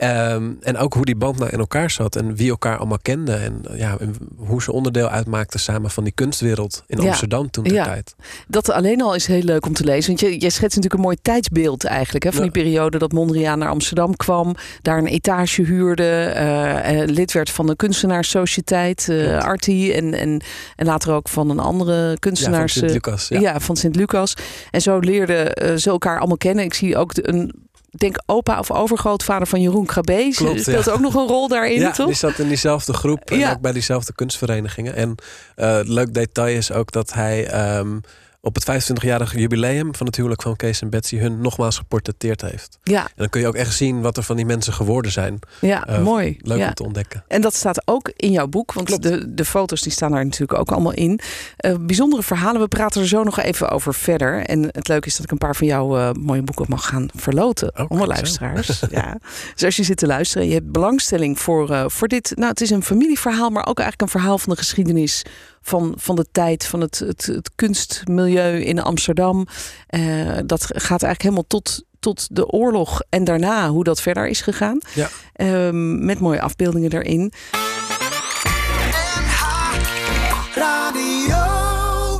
Um, 0.02 0.58
en 0.60 0.76
ook 0.76 0.94
hoe 0.94 1.04
die 1.04 1.16
band 1.16 1.38
nou 1.38 1.50
in 1.50 1.58
elkaar 1.58 1.90
zat 1.90 2.16
en 2.16 2.34
wie 2.34 2.50
elkaar 2.50 2.76
allemaal 2.76 2.98
kende. 3.02 3.32
En 3.32 3.62
ja, 3.72 3.96
hoe 4.36 4.62
ze 4.62 4.72
onderdeel 4.72 5.08
uitmaakten 5.08 5.60
samen 5.60 5.90
van 5.90 6.04
die 6.04 6.12
kunstwereld 6.12 6.84
in 6.86 7.00
ja. 7.00 7.08
Amsterdam 7.08 7.50
toen 7.50 7.64
de 7.64 7.72
ja. 7.72 7.84
tijd. 7.84 8.14
Dat 8.48 8.70
alleen 8.70 9.02
al 9.02 9.14
is 9.14 9.26
heel 9.26 9.42
leuk 9.42 9.66
om 9.66 9.72
te 9.72 9.84
lezen. 9.84 10.06
Want 10.06 10.20
je, 10.20 10.40
je 10.40 10.50
schetst 10.50 10.62
natuurlijk 10.62 10.94
een 10.94 11.00
mooi 11.00 11.16
tijdsbeeld 11.22 11.84
eigenlijk. 11.84 12.24
Hè, 12.24 12.32
van 12.32 12.42
die 12.42 12.50
periode 12.50 12.98
dat 12.98 13.12
Mondriaan 13.12 13.58
naar 13.58 13.68
Amsterdam 13.68 14.16
kwam. 14.16 14.54
Daar 14.82 14.98
een 14.98 15.06
etage 15.06 15.62
huurde. 15.62 16.34
Uh, 16.36 17.14
lid 17.14 17.32
werd 17.32 17.50
van 17.50 17.66
de 17.66 17.76
kunstenaarssociëteit, 17.76 19.06
uh, 19.10 19.38
Artie. 19.38 19.94
En, 19.94 20.14
en, 20.14 20.42
en 20.76 20.86
later 20.86 21.12
ook 21.12 21.28
van 21.28 21.50
een 21.50 21.58
andere 21.58 22.18
kunstenaars. 22.18 22.74
Ja, 22.74 22.80
van 22.80 22.88
Sint-Lucas. 22.88 23.28
Ja. 23.28 23.60
van 23.60 23.76
Sint-Lucas. 23.76 24.34
En 24.70 24.80
zo 24.80 24.98
leerden 24.98 25.64
uh, 25.64 25.76
ze 25.76 25.90
elkaar 25.90 26.18
allemaal 26.18 26.36
kennen. 26.36 26.64
Ik 26.64 26.74
zie 26.74 26.96
ook 26.96 27.14
de, 27.14 27.28
een 27.28 27.64
denk 27.90 28.22
opa 28.26 28.58
of 28.58 28.70
overgrootvader 28.70 29.46
van 29.46 29.60
Jeroen 29.60 29.86
Krabbe. 29.86 30.32
Klopt, 30.34 30.60
speelt 30.60 30.84
ja. 30.84 30.92
ook 30.92 31.00
nog 31.00 31.14
een 31.14 31.26
rol 31.26 31.48
daarin, 31.48 31.80
ja, 31.80 31.90
toch? 31.90 32.06
die 32.06 32.14
zat 32.14 32.38
in 32.38 32.48
diezelfde 32.48 32.92
groep 32.92 33.30
en 33.30 33.38
ja. 33.38 33.52
ook 33.52 33.60
bij 33.60 33.72
diezelfde 33.72 34.12
kunstverenigingen. 34.14 34.94
En 34.94 35.14
uh, 35.56 35.78
leuk 35.82 36.14
detail 36.14 36.56
is 36.56 36.72
ook 36.72 36.92
dat 36.92 37.12
hij 37.12 37.76
um, 37.78 38.00
op 38.46 38.54
het 38.54 38.92
25-jarige 38.92 39.38
jubileum 39.38 39.94
van 39.94 40.06
het 40.06 40.16
huwelijk 40.16 40.42
van 40.42 40.56
Kees 40.56 40.80
en 40.80 40.90
Betsy 40.90 41.18
hun 41.18 41.40
nogmaals 41.40 41.78
geportretteerd 41.78 42.40
heeft. 42.40 42.78
Ja. 42.82 43.02
En 43.02 43.12
dan 43.16 43.28
kun 43.28 43.40
je 43.40 43.46
ook 43.46 43.54
echt 43.54 43.74
zien 43.74 44.00
wat 44.00 44.16
er 44.16 44.22
van 44.22 44.36
die 44.36 44.46
mensen 44.46 44.72
geworden 44.72 45.12
zijn. 45.12 45.38
Ja, 45.60 45.88
uh, 45.90 46.02
mooi. 46.02 46.36
Leuk 46.38 46.58
ja. 46.58 46.68
om 46.68 46.74
te 46.74 46.82
ontdekken. 46.82 47.24
En 47.28 47.40
dat 47.40 47.54
staat 47.54 47.82
ook 47.84 48.12
in 48.16 48.30
jouw 48.30 48.46
boek, 48.46 48.72
want 48.72 49.02
de, 49.02 49.34
de 49.34 49.44
foto's 49.44 49.80
die 49.80 49.92
staan 49.92 50.10
daar 50.10 50.24
natuurlijk 50.24 50.58
ook 50.58 50.70
allemaal 50.70 50.92
in. 50.92 51.20
Uh, 51.60 51.74
bijzondere 51.80 52.22
verhalen, 52.22 52.60
we 52.60 52.68
praten 52.68 53.00
er 53.00 53.08
zo 53.08 53.22
nog 53.22 53.38
even 53.38 53.68
over 53.68 53.94
verder. 53.94 54.44
En 54.44 54.62
het 54.62 54.88
leuke 54.88 55.06
is 55.06 55.16
dat 55.16 55.24
ik 55.24 55.30
een 55.30 55.38
paar 55.38 55.56
van 55.56 55.66
jouw 55.66 55.98
uh, 55.98 56.10
mooie 56.12 56.42
boeken 56.42 56.66
mag 56.68 56.86
gaan 56.86 57.08
verloten 57.14 57.78
oh, 57.78 57.84
onder 57.88 58.06
luisteraars. 58.06 58.82
ja. 58.90 59.18
Dus 59.54 59.64
als 59.64 59.76
je 59.76 59.82
zit 59.82 59.96
te 59.96 60.06
luisteren 60.06 60.42
en 60.42 60.48
je 60.48 60.54
hebt 60.54 60.72
belangstelling 60.72 61.38
voor, 61.38 61.90
voor 61.90 62.08
dit, 62.08 62.32
nou 62.34 62.50
het 62.50 62.60
is 62.60 62.70
een 62.70 62.82
familieverhaal, 62.82 63.50
maar 63.50 63.66
ook 63.66 63.78
eigenlijk 63.78 64.12
een 64.12 64.20
verhaal 64.20 64.38
van 64.38 64.52
de 64.52 64.58
geschiedenis 64.58 65.24
van, 65.66 65.94
van 65.96 66.16
de 66.16 66.26
tijd 66.32 66.66
van 66.66 66.80
het, 66.80 66.98
het, 66.98 67.26
het 67.26 67.50
kunstmilieu 67.54 68.64
in 68.64 68.82
Amsterdam. 68.82 69.46
Uh, 69.90 70.38
dat 70.46 70.62
gaat 70.62 71.02
eigenlijk 71.02 71.22
helemaal 71.22 71.46
tot, 71.46 71.84
tot 72.00 72.36
de 72.36 72.46
oorlog 72.46 73.00
en 73.08 73.24
daarna 73.24 73.68
hoe 73.68 73.84
dat 73.84 74.00
verder 74.00 74.28
is 74.28 74.40
gegaan. 74.40 74.78
Ja. 74.94 75.08
Uh, 75.36 75.70
met 76.04 76.20
mooie 76.20 76.40
afbeeldingen 76.40 76.92
erin. 76.92 77.32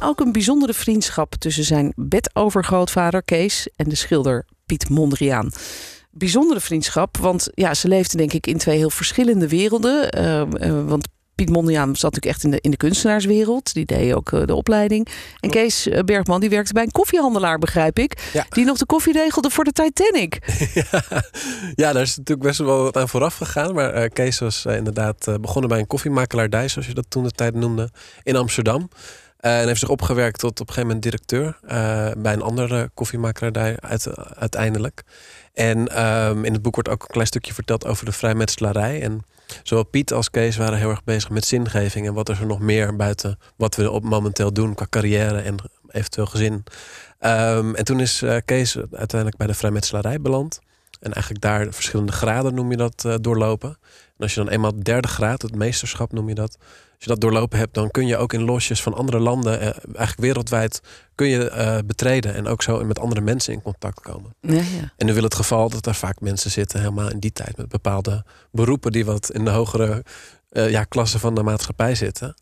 Ook 0.01 0.21
een 0.21 0.33
bijzondere 0.33 0.75
vriendschap 0.75 1.35
tussen 1.35 1.65
zijn 1.65 1.93
bedovergrootvader 1.97 3.23
Kees 3.23 3.69
en 3.77 3.89
de 3.89 3.95
schilder 3.95 4.47
Piet 4.67 4.89
Mondriaan 4.89 5.53
bijzondere 6.11 6.61
vriendschap. 6.61 7.17
Want 7.17 7.49
ja, 7.55 7.75
ze 7.75 7.89
leefden 7.89 8.17
denk 8.17 8.33
ik 8.33 8.47
in 8.47 8.59
twee 8.59 8.77
heel 8.77 8.91
verschillende 8.91 9.49
werelden. 9.49 10.19
Uh, 10.19 10.43
uh, 10.69 10.89
want 10.89 11.09
Piet 11.37 11.51
Mondriaan 11.51 11.97
zat 11.97 12.15
natuurlijk 12.15 12.35
echt 12.35 12.45
in 12.45 12.51
de, 12.51 12.59
in 12.61 12.71
de 12.71 12.77
kunstenaarswereld. 12.77 13.75
Die 13.75 13.85
deed 13.85 14.15
ook 14.15 14.31
uh, 14.31 14.45
de 14.45 14.55
opleiding. 14.55 15.09
En 15.41 15.51
Kees 15.51 15.89
Bergman 16.05 16.41
die 16.41 16.51
werkte 16.51 16.73
bij 16.73 16.83
een 16.83 16.91
koffiehandelaar, 16.91 17.59
begrijp 17.59 17.99
ik. 17.99 18.31
Ja. 18.33 18.47
Die 18.49 18.65
nog 18.65 18.79
de 18.79 18.87
koffie 18.87 19.13
regelde 19.13 19.51
voor 19.51 19.65
de 19.65 19.73
Titanic. 19.73 20.39
ja. 20.75 21.03
ja, 21.75 21.93
daar 21.93 22.03
is 22.03 22.17
natuurlijk 22.17 22.47
best 22.47 22.59
wel 22.59 22.83
wat 22.83 22.97
aan 22.97 23.09
vooraf 23.09 23.37
gegaan. 23.37 23.75
Maar 23.75 24.03
uh, 24.03 24.09
Kees 24.13 24.39
was 24.39 24.65
uh, 24.67 24.77
inderdaad 24.77 25.41
begonnen 25.41 25.69
bij 25.69 25.79
een 25.79 25.87
koffiemakalardij, 25.87 26.69
zoals 26.69 26.87
je 26.87 26.95
dat 26.95 27.07
toen 27.09 27.23
de 27.23 27.31
tijd 27.31 27.55
noemde, 27.55 27.91
in 28.23 28.37
Amsterdam. 28.37 28.89
en 29.41 29.67
heeft 29.67 29.81
zich 29.81 29.89
opgewerkt 29.89 30.39
tot 30.39 30.61
op 30.61 30.69
een 30.69 30.75
gegeven 30.75 30.87
moment 30.87 31.03
directeur 31.03 31.59
bij 32.19 32.33
een 32.33 32.43
andere 32.43 32.91
koffiemakalardij 32.95 33.77
uit, 33.81 34.09
uiteindelijk. 34.37 35.03
En 35.55 36.07
um, 36.07 36.45
in 36.45 36.53
het 36.53 36.63
boek 36.63 36.75
wordt 36.75 36.89
ook 36.89 37.03
een 37.03 37.09
klein 37.09 37.27
stukje 37.27 37.55
verteld 37.55 37.87
over 37.87 38.05
de 38.05 38.13
vrijmetselarij. 38.13 39.03
En 39.03 39.25
zowel 39.63 39.85
Piet 39.85 40.13
als 40.13 40.31
Kees 40.31 40.57
waren 40.57 40.79
heel 40.79 40.91
erg 40.91 41.05
bezig 41.05 41.31
met 41.31 41.45
zingeving. 41.45 42.07
En 42.07 42.15
wat 42.15 42.29
is 42.29 42.39
er 42.39 42.47
nog 42.47 42.61
meer 42.61 42.97
buiten 42.97 43.39
wat 43.57 43.77
we 43.77 43.91
op 43.91 44.05
momenteel 44.05 44.53
doen 44.53 44.75
qua 44.75 44.87
carrière 44.91 45.39
en 45.39 45.57
eventueel 45.89 46.27
gezin. 46.27 46.53
Um, 47.21 47.75
en 47.75 47.85
toen 47.85 48.01
is 48.01 48.23
uh, 48.23 48.37
Kees 48.45 48.77
uiteindelijk 48.77 49.37
bij 49.37 49.47
de 49.47 49.55
vrijmetselarij 49.55 50.21
beland. 50.21 50.61
En 51.01 51.13
eigenlijk 51.13 51.45
daar 51.45 51.67
verschillende 51.73 52.13
graden 52.13 52.55
noem 52.55 52.71
je 52.71 52.77
dat 52.77 53.05
uh, 53.07 53.15
doorlopen. 53.21 53.69
En 53.69 54.23
als 54.23 54.35
je 54.35 54.41
dan 54.41 54.49
eenmaal 54.49 54.83
derde 54.83 55.09
graad, 55.09 55.43
het 55.43 55.55
meesterschap 55.55 56.13
noem 56.13 56.29
je 56.29 56.35
dat, 56.35 56.57
als 56.61 57.05
je 57.05 57.11
dat 57.11 57.21
doorlopen 57.21 57.59
hebt, 57.59 57.75
dan 57.75 57.91
kun 57.91 58.07
je 58.07 58.17
ook 58.17 58.33
in 58.33 58.43
losjes 58.43 58.83
van 58.83 58.95
andere 58.95 59.19
landen, 59.19 59.61
eh, 59.61 59.67
eigenlijk 59.67 60.21
wereldwijd, 60.21 60.81
kun 61.15 61.27
je 61.27 61.51
eh, 61.51 61.79
betreden 61.87 62.35
en 62.35 62.47
ook 62.47 62.63
zo 62.63 62.85
met 62.85 62.99
andere 62.99 63.21
mensen 63.21 63.53
in 63.53 63.63
contact 63.63 64.01
komen. 64.01 64.35
Ja, 64.41 64.55
ja. 64.55 64.93
En 64.97 65.07
nu 65.07 65.15
wil 65.15 65.23
het 65.23 65.35
geval 65.35 65.71
dat 65.71 65.87
er 65.87 65.95
vaak 65.95 66.21
mensen 66.21 66.51
zitten, 66.51 66.81
helemaal 66.81 67.11
in 67.11 67.19
die 67.19 67.33
tijd, 67.33 67.57
met 67.57 67.69
bepaalde 67.69 68.25
beroepen 68.51 68.93
die 68.93 69.05
wat 69.05 69.31
in 69.31 69.45
de 69.45 69.51
hogere 69.51 70.05
ja, 70.51 70.85
klasse 70.85 71.19
van 71.19 71.35
de 71.35 71.43
maatschappij 71.43 71.95
zitten. 71.95 72.35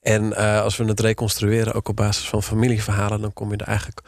En 0.00 0.36
als 0.62 0.76
we 0.76 0.84
het 0.84 1.00
reconstrueren, 1.00 1.74
ook 1.74 1.88
op 1.88 1.96
basis 1.96 2.28
van 2.28 2.42
familieverhalen, 2.42 3.20
dan 3.20 3.32
kom 3.32 3.50
je 3.50 3.56
er 3.56 3.66
eigenlijk 3.66 4.00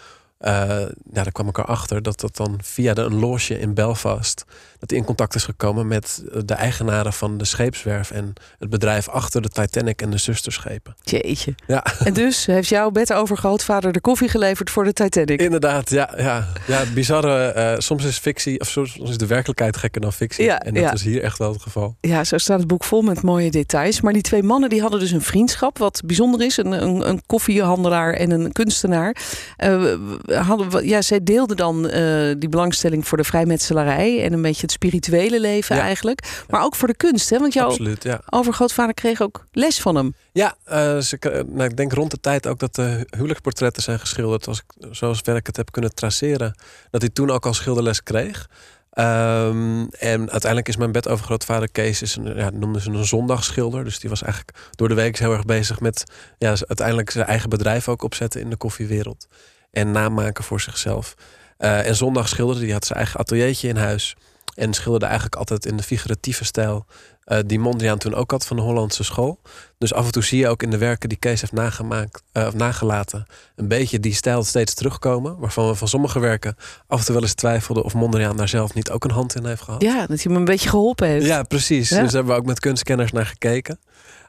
ja, 0.42 0.88
daar 1.04 1.32
kwam 1.32 1.48
ik 1.48 1.58
erachter 1.58 2.02
dat 2.02 2.20
dat 2.20 2.36
dan 2.36 2.58
via 2.62 2.94
de, 2.94 3.02
een 3.02 3.18
loge 3.18 3.58
in 3.58 3.74
Belfast... 3.74 4.44
dat 4.78 4.90
hij 4.90 4.98
in 4.98 5.04
contact 5.04 5.34
is 5.34 5.44
gekomen 5.44 5.86
met 5.86 6.24
de 6.44 6.54
eigenaren 6.54 7.12
van 7.12 7.38
de 7.38 7.44
scheepswerf... 7.44 8.10
en 8.10 8.32
het 8.58 8.70
bedrijf 8.70 9.08
achter 9.08 9.42
de 9.42 9.48
Titanic 9.48 10.02
en 10.02 10.10
de 10.10 10.18
zusterschepen. 10.18 10.96
Jeetje. 11.02 11.54
Ja. 11.66 11.84
En 12.04 12.12
dus 12.12 12.46
heeft 12.46 12.68
jouw 12.68 12.90
bedovergrootvader 12.90 13.92
de 13.92 14.00
koffie 14.00 14.28
geleverd 14.28 14.70
voor 14.70 14.84
de 14.84 14.92
Titanic? 14.92 15.40
Inderdaad, 15.40 15.90
ja. 15.90 16.12
ja, 16.16 16.46
ja 16.66 16.82
bizarre, 16.94 17.54
uh, 17.56 17.78
soms 17.78 18.04
is 18.04 18.18
fictie, 18.18 18.60
of 18.60 18.68
soms 18.68 18.96
is 18.96 19.18
de 19.18 19.26
werkelijkheid 19.26 19.76
gekker 19.76 20.00
dan 20.00 20.12
fictie. 20.12 20.44
Ja, 20.44 20.60
en 20.60 20.74
dat 20.74 20.82
ja. 20.82 20.92
is 20.92 21.02
hier 21.02 21.22
echt 21.22 21.38
wel 21.38 21.52
het 21.52 21.62
geval. 21.62 21.96
Ja, 22.00 22.24
zo 22.24 22.38
staat 22.38 22.58
het 22.58 22.68
boek 22.68 22.84
vol 22.84 23.02
met 23.02 23.22
mooie 23.22 23.50
details. 23.50 24.00
Maar 24.00 24.12
die 24.12 24.22
twee 24.22 24.42
mannen 24.42 24.68
die 24.68 24.80
hadden 24.80 25.00
dus 25.00 25.10
een 25.10 25.22
vriendschap, 25.22 25.78
wat 25.78 26.00
bijzonder 26.04 26.46
is. 26.46 26.56
Een, 26.56 26.72
een, 26.72 27.08
een 27.08 27.22
koffiehandelaar 27.26 28.12
en 28.12 28.30
een 28.30 28.52
kunstenaar... 28.52 29.16
Uh, 29.64 29.92
hadden, 30.34 30.86
ja, 30.86 31.02
zij 31.02 31.22
deelden 31.22 31.56
dan 31.56 31.86
uh, 31.86 32.34
die 32.38 32.48
belangstelling 32.48 33.08
voor 33.08 33.18
de 33.18 33.24
vrijmetselarij 33.24 34.24
en 34.24 34.32
een 34.32 34.42
beetje 34.42 34.62
het 34.62 34.72
spirituele 34.72 35.40
leven 35.40 35.76
ja. 35.76 35.82
eigenlijk. 35.82 36.44
Maar 36.48 36.64
ook 36.64 36.74
voor 36.74 36.88
de 36.88 36.96
kunst, 36.96 37.30
hè? 37.30 37.38
Want 37.38 37.52
jouw 37.52 37.68
Absoluut, 37.68 38.02
ja. 38.02 38.20
overgrootvader 38.30 38.94
kreeg 38.94 39.22
ook 39.22 39.46
les 39.52 39.80
van 39.80 39.94
hem. 39.94 40.14
Ja, 40.32 40.54
uh, 40.72 40.98
ze, 40.98 41.44
nou, 41.48 41.68
ik 41.68 41.76
denk 41.76 41.92
rond 41.92 42.10
de 42.10 42.20
tijd 42.20 42.46
ook 42.46 42.58
dat 42.58 42.74
de 42.74 43.06
huwelijksportretten 43.10 43.82
zijn 43.82 44.00
geschilderd. 44.00 44.46
Als 44.46 44.58
ik, 44.58 44.86
zoals 44.90 45.22
ik 45.22 45.46
het 45.46 45.56
heb 45.56 45.72
kunnen 45.72 45.94
traceren. 45.94 46.54
Dat 46.90 47.00
hij 47.00 47.10
toen 47.10 47.30
ook 47.30 47.46
al 47.46 47.54
schilderles 47.54 48.02
kreeg. 48.02 48.48
Um, 48.94 49.88
en 49.88 50.20
uiteindelijk 50.30 50.68
is 50.68 50.76
mijn 50.76 50.92
bedovergrootvader 50.92 51.70
Kees, 51.70 52.02
is 52.02 52.16
een, 52.16 52.36
ja, 52.36 52.50
noemden 52.50 52.82
ze 52.82 52.90
een 52.90 53.04
zondagschilder. 53.04 53.84
Dus 53.84 53.98
die 53.98 54.10
was 54.10 54.22
eigenlijk 54.22 54.58
door 54.70 54.88
de 54.88 54.94
week 54.94 55.18
heel 55.18 55.32
erg 55.32 55.44
bezig 55.44 55.80
met 55.80 56.04
ja, 56.38 56.48
uiteindelijk 56.48 57.10
zijn 57.10 57.26
eigen 57.26 57.48
bedrijf 57.48 57.88
ook 57.88 58.02
opzetten 58.02 58.40
in 58.40 58.50
de 58.50 58.56
koffiewereld 58.56 59.26
en 59.70 59.90
namaken 59.90 60.44
voor 60.44 60.60
zichzelf. 60.60 61.14
Uh, 61.58 61.86
en 61.86 61.96
zondag 61.96 62.28
schilderde, 62.28 62.60
die 62.60 62.72
had 62.72 62.84
zijn 62.84 62.98
eigen 62.98 63.20
ateliertje 63.20 63.68
in 63.68 63.76
huis. 63.76 64.16
En 64.54 64.74
schilderde 64.74 65.06
eigenlijk 65.06 65.36
altijd 65.36 65.66
in 65.66 65.76
de 65.76 65.82
figuratieve 65.82 66.44
stijl. 66.44 66.86
Uh, 67.26 67.38
die 67.46 67.58
Mondriaan 67.58 67.98
toen 67.98 68.14
ook 68.14 68.30
had 68.30 68.46
van 68.46 68.56
de 68.56 68.62
Hollandse 68.62 69.04
school. 69.04 69.40
Dus 69.78 69.94
af 69.94 70.06
en 70.06 70.12
toe 70.12 70.22
zie 70.22 70.38
je 70.38 70.48
ook 70.48 70.62
in 70.62 70.70
de 70.70 70.78
werken 70.78 71.08
die 71.08 71.18
Kees 71.18 71.40
heeft 71.40 71.52
nagemaakt, 71.52 72.22
uh, 72.32 72.46
of 72.46 72.54
nagelaten. 72.54 73.26
een 73.56 73.68
beetje 73.68 74.00
die 74.00 74.14
stijl 74.14 74.44
steeds 74.44 74.74
terugkomen. 74.74 75.38
Waarvan 75.38 75.68
we 75.68 75.74
van 75.74 75.88
sommige 75.88 76.18
werken 76.18 76.56
af 76.86 76.98
en 76.98 77.04
toe 77.04 77.14
wel 77.14 77.22
eens 77.22 77.34
twijfelden. 77.34 77.84
of 77.84 77.94
Mondriaan 77.94 78.36
daar 78.36 78.48
zelf 78.48 78.74
niet 78.74 78.90
ook 78.90 79.04
een 79.04 79.10
hand 79.10 79.34
in 79.34 79.46
heeft 79.46 79.62
gehad. 79.62 79.82
Ja, 79.82 79.98
dat 79.98 80.08
hij 80.08 80.18
hem 80.22 80.36
een 80.36 80.44
beetje 80.44 80.68
geholpen 80.68 81.08
heeft. 81.08 81.26
Ja, 81.26 81.42
precies. 81.42 81.88
Ja. 81.88 81.96
Dus 81.96 82.06
daar 82.06 82.14
hebben 82.14 82.34
we 82.34 82.40
ook 82.40 82.46
met 82.46 82.60
kunstkenners 82.60 83.12
naar 83.12 83.26
gekeken. 83.26 83.78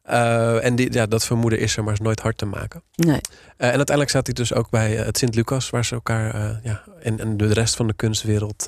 Uh, 0.10 0.66
en 0.66 0.76
die, 0.76 0.94
ja, 0.94 1.06
dat 1.06 1.26
vermoeden 1.26 1.60
is 1.60 1.78
er, 1.78 1.84
maar 1.84 1.94
is 1.94 2.00
nooit 2.00 2.20
hard 2.20 2.38
te 2.38 2.46
maken. 2.46 2.84
Nee. 2.96 3.16
Uh, 3.16 3.18
en 3.58 3.66
uiteindelijk 3.66 4.10
zat 4.10 4.26
hij 4.26 4.36
dus 4.36 4.54
ook 4.54 4.70
bij 4.70 4.92
het 4.92 5.18
Sint-Lucas, 5.18 5.70
waar 5.70 5.86
ze 5.86 5.94
elkaar 5.94 6.36
uh, 6.36 6.50
ja, 6.64 6.84
en, 7.02 7.20
en 7.20 7.38
de 7.38 7.54
rest 7.54 7.76
van 7.76 7.88
de 7.88 7.94
kunstwereld 7.94 8.66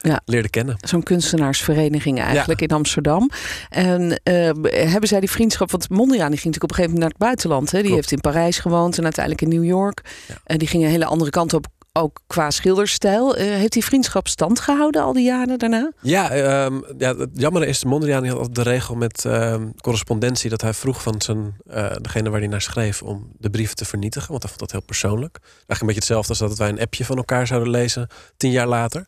ja. 0.00 0.20
leerden 0.24 0.50
kennen. 0.50 0.76
Zo'n 0.78 1.02
kunstenaarsvereniging 1.02 2.20
eigenlijk 2.20 2.60
ja. 2.60 2.66
in 2.66 2.74
Amsterdam. 2.74 3.30
En 3.68 4.20
hebben 4.62 5.08
zij 5.08 5.20
die 5.20 5.30
vriendschap, 5.30 5.70
want 5.70 5.90
Mondriaan 5.90 6.30
die 6.30 6.38
ging 6.38 6.54
natuurlijk 6.54 6.62
op 6.62 6.70
een 6.70 6.76
gegeven 6.76 6.94
moment 6.94 7.00
naar 7.00 7.28
het 7.28 7.38
buitenland. 7.38 7.70
Hè? 7.70 7.78
Die 7.78 7.90
Klopt. 7.90 8.10
heeft 8.10 8.24
in 8.24 8.32
Parijs 8.32 8.58
gewoond 8.58 8.98
en 8.98 9.04
uiteindelijk 9.04 9.44
in 9.44 9.60
New 9.60 9.64
York. 9.64 10.00
En 10.44 10.58
die 10.58 10.68
ging 10.68 10.82
een 10.82 10.90
hele 10.90 11.04
andere 11.04 11.30
kant 11.30 11.54
op 11.54 11.66
ook 11.98 12.20
qua 12.26 12.50
schilderstijl. 12.50 13.38
Uh, 13.38 13.42
heeft 13.42 13.72
die 13.72 13.84
vriendschap 13.84 14.28
stand 14.28 14.60
gehouden 14.60 15.02
al 15.02 15.12
die 15.12 15.24
jaren 15.24 15.58
daarna? 15.58 15.92
Ja, 16.00 16.64
um, 16.64 16.84
ja 16.98 17.16
het 17.16 17.30
jammer 17.34 17.68
is, 17.68 17.84
Mondriaan 17.84 18.26
had 18.26 18.38
altijd 18.38 18.54
de 18.54 18.62
regel 18.62 18.94
met 18.94 19.24
um, 19.24 19.74
correspondentie... 19.80 20.50
dat 20.50 20.60
hij 20.60 20.74
vroeg 20.74 21.02
van 21.02 21.20
zijn, 21.22 21.56
uh, 21.70 21.90
degene 22.00 22.30
waar 22.30 22.40
hij 22.40 22.48
naar 22.48 22.60
schreef 22.60 23.02
om 23.02 23.32
de 23.38 23.50
brieven 23.50 23.76
te 23.76 23.84
vernietigen. 23.84 24.30
Want 24.30 24.42
hij 24.42 24.52
vond 24.52 24.60
dat 24.60 24.72
heel 24.72 24.86
persoonlijk. 24.86 25.38
Eigenlijk 25.42 25.80
een 25.80 25.86
beetje 25.86 26.00
hetzelfde 26.00 26.28
als 26.28 26.38
dat 26.38 26.58
wij 26.58 26.68
een 26.68 26.80
appje 26.80 27.04
van 27.04 27.16
elkaar 27.16 27.46
zouden 27.46 27.70
lezen 27.70 28.08
tien 28.36 28.50
jaar 28.50 28.66
later. 28.66 29.04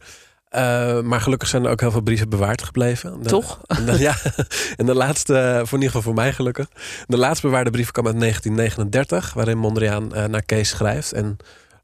Uh, 0.57 1.01
maar 1.01 1.21
gelukkig 1.21 1.49
zijn 1.49 1.65
er 1.65 1.71
ook 1.71 1.81
heel 1.81 1.91
veel 1.91 2.01
brieven 2.01 2.29
bewaard 2.29 2.63
gebleven. 2.63 3.23
De, 3.23 3.29
Toch? 3.29 3.61
En 3.67 3.85
de, 3.85 3.99
ja, 3.99 4.17
en 4.77 4.87
de 4.87 4.95
laatste, 4.95 5.63
voor 5.65 5.79
in 5.79 5.85
ieder 5.85 5.97
geval 5.97 6.03
voor 6.03 6.15
mij 6.15 6.33
gelukkig. 6.33 6.67
De 7.07 7.17
laatste 7.17 7.47
bewaarde 7.47 7.71
brief 7.71 7.91
kwam 7.91 8.07
uit 8.07 8.21
1939, 8.21 9.33
waarin 9.35 9.59
Mondriaan 9.59 10.11
uh, 10.15 10.25
naar 10.25 10.43
Kees 10.43 10.69
schrijft. 10.69 11.13
En 11.13 11.37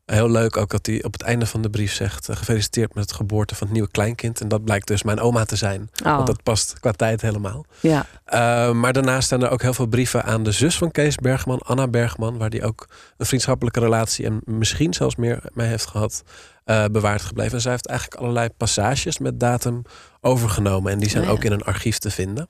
Heel 0.07 0.31
leuk 0.31 0.57
ook 0.57 0.71
dat 0.71 0.87
hij 0.87 1.05
op 1.05 1.13
het 1.13 1.23
einde 1.23 1.47
van 1.47 1.63
de 1.63 1.71
brief 1.71 1.93
zegt... 1.93 2.31
Uh, 2.31 2.37
gefeliciteerd 2.37 2.95
met 2.95 3.05
het 3.05 3.13
geboorte 3.13 3.55
van 3.55 3.67
het 3.67 3.73
nieuwe 3.73 3.91
kleinkind. 3.91 4.41
En 4.41 4.49
dat 4.49 4.65
blijkt 4.65 4.87
dus 4.87 5.03
mijn 5.03 5.21
oma 5.21 5.45
te 5.45 5.57
zijn. 5.57 5.91
Oh. 6.05 6.15
Want 6.15 6.27
dat 6.27 6.43
past 6.43 6.81
qua 6.81 6.93
tijd 6.93 7.21
helemaal. 7.21 7.65
Ja. 7.81 8.07
Uh, 8.27 8.73
maar 8.73 8.93
daarnaast 8.93 9.27
staan 9.27 9.43
er 9.43 9.51
ook 9.51 9.63
heel 9.63 9.75
veel 9.75 9.87
brieven 9.87 10.25
aan 10.25 10.43
de 10.43 10.53
zus 10.53 10.79
van 10.79 10.91
Kees 10.91 11.17
Bergman, 11.17 11.59
Anna 11.59 11.89
Bergman... 11.89 12.39
waar 12.39 12.51
die 12.51 12.65
ook 12.65 12.89
een 13.17 13.27
vriendschappelijke 13.27 13.81
relatie 13.81 14.25
en 14.25 14.41
misschien 14.45 14.95
zelfs 14.95 15.17
meer 15.17 15.43
mee 15.53 15.69
heeft 15.69 15.87
gehad... 15.87 16.23
Uh, 16.67 16.85
bewaard 16.85 17.23
gebleven. 17.23 17.53
En 17.55 17.61
zij 17.61 17.71
heeft 17.71 17.87
eigenlijk 17.87 18.21
allerlei 18.21 18.49
passages 18.57 19.19
met 19.19 19.41
datum 19.41 19.83
overgenomen. 20.21 20.93
En 20.93 20.99
die 20.99 21.09
zijn 21.09 21.23
oh, 21.23 21.29
ja. 21.29 21.35
ook 21.35 21.45
in 21.45 21.53
een 21.53 21.65
archief 21.65 21.99
te 21.99 22.11
vinden. 22.11 22.49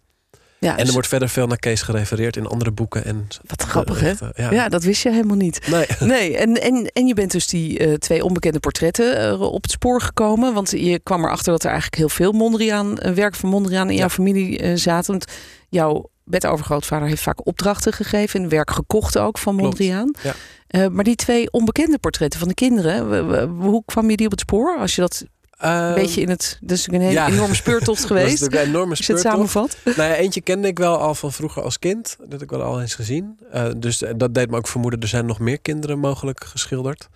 Ja, 0.58 0.72
en 0.72 0.78
er 0.78 0.84
dus... 0.84 0.92
wordt 0.92 1.08
verder 1.08 1.28
veel 1.28 1.46
naar 1.46 1.58
Kees 1.58 1.82
gerefereerd 1.82 2.36
in 2.36 2.46
andere 2.46 2.70
boeken. 2.70 3.04
En 3.04 3.26
Wat 3.46 3.62
grappig, 3.62 4.00
hè? 4.00 4.12
Ja. 4.34 4.50
ja. 4.50 4.68
dat 4.68 4.82
wist 4.82 5.02
je 5.02 5.10
helemaal 5.10 5.36
niet. 5.36 5.68
Nee. 5.70 5.86
nee 6.16 6.36
en, 6.36 6.62
en, 6.62 6.90
en 6.92 7.06
je 7.06 7.14
bent 7.14 7.30
dus 7.30 7.46
die 7.46 7.86
uh, 7.86 7.94
twee 7.94 8.24
onbekende 8.24 8.60
portretten 8.60 9.32
uh, 9.32 9.40
op 9.40 9.62
het 9.62 9.70
spoor 9.70 10.00
gekomen. 10.00 10.54
Want 10.54 10.70
je 10.70 10.98
kwam 10.98 11.24
erachter 11.24 11.52
dat 11.52 11.62
er 11.62 11.70
eigenlijk 11.70 11.98
heel 11.98 12.08
veel 12.08 12.32
Mondriaan, 12.32 12.98
uh, 13.02 13.12
werk 13.12 13.34
van 13.34 13.48
Mondriaan 13.48 13.86
in 13.86 13.94
ja. 13.94 13.98
jouw 13.98 14.08
familie 14.08 14.76
zaten. 14.76 15.10
Want 15.10 15.24
jouw 15.68 16.10
bedovergrootvader 16.24 17.08
heeft 17.08 17.22
vaak 17.22 17.46
opdrachten 17.46 17.92
gegeven 17.92 18.42
en 18.42 18.48
werk 18.48 18.70
gekocht 18.70 19.18
ook 19.18 19.38
van 19.38 19.54
Mondriaan. 19.54 20.14
Ja. 20.22 20.34
Maar 20.88 21.04
die 21.04 21.16
twee 21.16 21.50
onbekende 21.50 21.98
portretten 21.98 22.38
van 22.38 22.48
de 22.48 22.54
kinderen, 22.54 23.48
hoe 23.48 23.82
kwam 23.84 24.10
je 24.10 24.16
die 24.16 24.26
op 24.26 24.32
het 24.32 24.40
spoor? 24.40 24.76
Als 24.78 24.94
je 24.94 25.00
dat 25.00 25.24
een 25.58 25.94
beetje 25.94 26.20
in 26.20 26.28
het. 26.28 26.58
Dus 26.60 26.88
een 26.88 27.00
hele 27.00 27.12
ja. 27.12 27.28
enorme 27.28 27.54
speurtocht 27.54 28.04
geweest. 28.04 28.40
dat 28.40 28.52
is 28.52 28.58
een 28.58 28.66
enorme 28.66 28.94
speurtocht. 28.94 29.22
het 29.22 29.32
samenvat. 29.32 29.76
Nou 29.84 30.10
ja, 30.10 30.14
eentje 30.14 30.40
kende 30.40 30.68
ik 30.68 30.78
wel 30.78 30.98
al 30.98 31.14
van 31.14 31.32
vroeger 31.32 31.62
als 31.62 31.78
kind. 31.78 32.16
Dat 32.18 32.32
heb 32.32 32.42
ik 32.42 32.50
wel 32.50 32.62
al 32.62 32.80
eens 32.80 32.94
gezien. 32.94 33.38
Uh, 33.54 33.66
dus 33.76 34.02
dat 34.16 34.34
deed 34.34 34.50
me 34.50 34.56
ook 34.56 34.68
vermoeden. 34.68 35.00
Er 35.00 35.08
zijn 35.08 35.26
nog 35.26 35.38
meer 35.38 35.58
kinderen 35.58 35.98
mogelijk 35.98 36.44
geschilderd. 36.44 37.08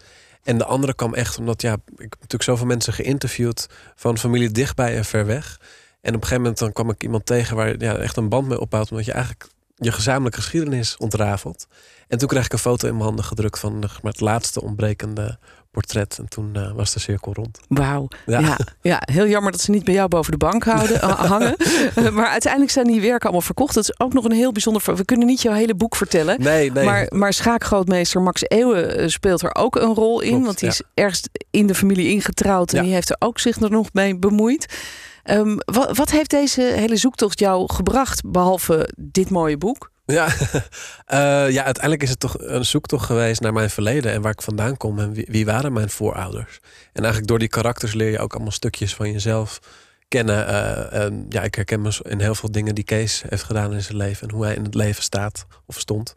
En 0.43 0.59
de 0.59 0.65
andere 0.65 0.95
kwam 0.95 1.15
echt 1.15 1.39
omdat 1.39 1.63
ja, 1.63 1.73
ik 1.73 1.81
heb 1.97 2.15
natuurlijk 2.15 2.43
zoveel 2.43 2.67
mensen 2.67 2.93
geïnterviewd 2.93 3.67
van 3.95 4.19
familie 4.19 4.51
dichtbij 4.51 4.97
en 4.97 5.05
ver 5.05 5.27
weg. 5.27 5.61
En 6.01 6.15
op 6.15 6.15
een 6.15 6.23
gegeven 6.23 6.37
moment 6.37 6.59
dan 6.59 6.73
kwam 6.73 6.91
ik 6.91 7.03
iemand 7.03 7.27
tegen 7.27 7.57
waar 7.57 7.75
ja, 7.79 7.97
echt 7.97 8.17
een 8.17 8.29
band 8.29 8.49
mee 8.49 8.61
opbouwt. 8.61 8.91
Omdat 8.91 9.07
je 9.07 9.13
eigenlijk 9.13 9.49
je 9.77 9.93
gezamenlijke 9.93 10.41
geschiedenis 10.41 10.97
ontrafelt. 10.97 11.67
En 12.09 12.19
toen 12.19 12.29
kreeg 12.29 12.45
ik 12.45 12.53
een 12.53 12.59
foto 12.59 12.87
in 12.89 12.93
mijn 12.93 13.05
handen 13.05 13.25
gedrukt 13.25 13.59
van 13.59 13.81
de, 13.81 13.89
het 14.03 14.21
laatste 14.21 14.63
ontbrekende 14.63 15.39
portret. 15.71 16.19
En 16.19 16.29
toen 16.29 16.50
uh, 16.57 16.73
was 16.73 16.93
de 16.93 17.00
cirkel 17.00 17.35
rond. 17.35 17.61
Wauw. 17.69 18.09
Ja. 18.27 18.41
ja. 18.41 18.59
Ja, 18.81 19.03
heel 19.12 19.27
jammer 19.27 19.53
dat 19.53 19.61
ze 19.61 19.71
niet 19.71 19.85
bij 19.85 19.95
jou 19.95 20.09
boven 20.09 20.31
de 20.33 20.37
bank 20.39 20.65
houden, 20.65 21.00
hangen. 21.35 21.57
maar 22.17 22.27
uiteindelijk 22.27 22.73
zijn 22.73 22.87
die 22.87 23.00
werken 23.00 23.23
allemaal 23.23 23.41
verkocht. 23.41 23.75
Dat 23.75 23.83
is 23.83 24.00
ook 24.00 24.12
nog 24.12 24.25
een 24.25 24.33
heel 24.33 24.53
bijzonder... 24.53 24.97
We 24.97 25.05
kunnen 25.05 25.27
niet 25.27 25.43
jouw 25.43 25.55
hele 25.55 25.75
boek 25.75 25.97
vertellen. 25.97 26.43
Nee, 26.43 26.73
nee. 26.73 26.85
Maar, 26.85 27.07
maar 27.11 27.33
schaakgrootmeester 27.33 28.23
Max 28.23 28.43
Eeuwen 28.47 29.11
speelt 29.11 29.43
er 29.43 29.55
ook 29.55 29.77
een 29.77 29.95
rol 29.95 30.21
in. 30.21 30.29
Klopt, 30.29 30.45
want 30.45 30.59
die 30.59 30.69
ja. 30.69 30.75
is 30.75 30.83
ergens 30.95 31.23
in 31.50 31.67
de 31.67 31.75
familie 31.75 32.09
ingetrouwd. 32.11 32.71
En 32.73 32.77
Ja. 32.77 32.83
die 32.83 32.93
heeft 32.93 33.11
er 33.11 33.17
ook 33.19 33.39
zich 33.39 33.61
er 33.61 33.71
nog 33.71 33.89
mee 33.93 34.19
bemoeid. 34.19 34.79
Um, 35.25 35.59
wat, 35.65 35.97
wat 35.97 36.11
heeft 36.11 36.31
deze 36.31 36.62
hele 36.62 36.97
zoektocht 36.97 37.39
jou 37.39 37.73
gebracht, 37.73 38.23
behalve 38.25 38.89
dit 38.97 39.31
mooie 39.31 39.57
boek? 39.57 39.91
Ja. 40.11 40.26
uh, 40.26 41.50
ja, 41.57 41.64
uiteindelijk 41.64 42.02
is 42.02 42.11
het 42.11 42.21
toch 42.21 42.37
een 42.38 42.64
zoektocht 42.64 43.07
geweest 43.07 43.40
naar 43.40 43.52
mijn 43.52 43.71
verleden 43.71 44.12
en 44.12 44.23
waar 44.23 44.33
ik 44.33 44.43
vandaan 44.43 44.76
kom 44.76 44.99
en 44.99 45.12
wie, 45.12 45.26
wie, 45.29 45.45
waren 45.45 45.73
mijn 45.73 45.90
voorouders. 45.90 46.61
En 46.93 47.02
eigenlijk 47.02 47.26
door 47.26 47.38
die 47.38 47.49
karakters 47.49 47.95
leer 47.95 48.11
je 48.11 48.19
ook 48.19 48.33
allemaal 48.33 48.52
stukjes 48.52 48.95
van 48.95 49.12
jezelf 49.12 49.61
kennen. 50.09 50.49
Uh, 50.49 50.93
en 50.93 51.26
ja, 51.29 51.43
ik 51.43 51.55
herken 51.55 51.81
me 51.81 52.00
in 52.02 52.21
heel 52.21 52.35
veel 52.35 52.52
dingen 52.52 52.75
die 52.75 52.85
Kees 52.85 53.23
heeft 53.29 53.43
gedaan 53.43 53.73
in 53.73 53.83
zijn 53.83 53.97
leven 53.97 54.29
en 54.29 54.35
hoe 54.35 54.45
hij 54.45 54.55
in 54.55 54.64
het 54.64 54.75
leven 54.75 55.02
staat 55.02 55.47
of 55.67 55.79
stond. 55.79 56.14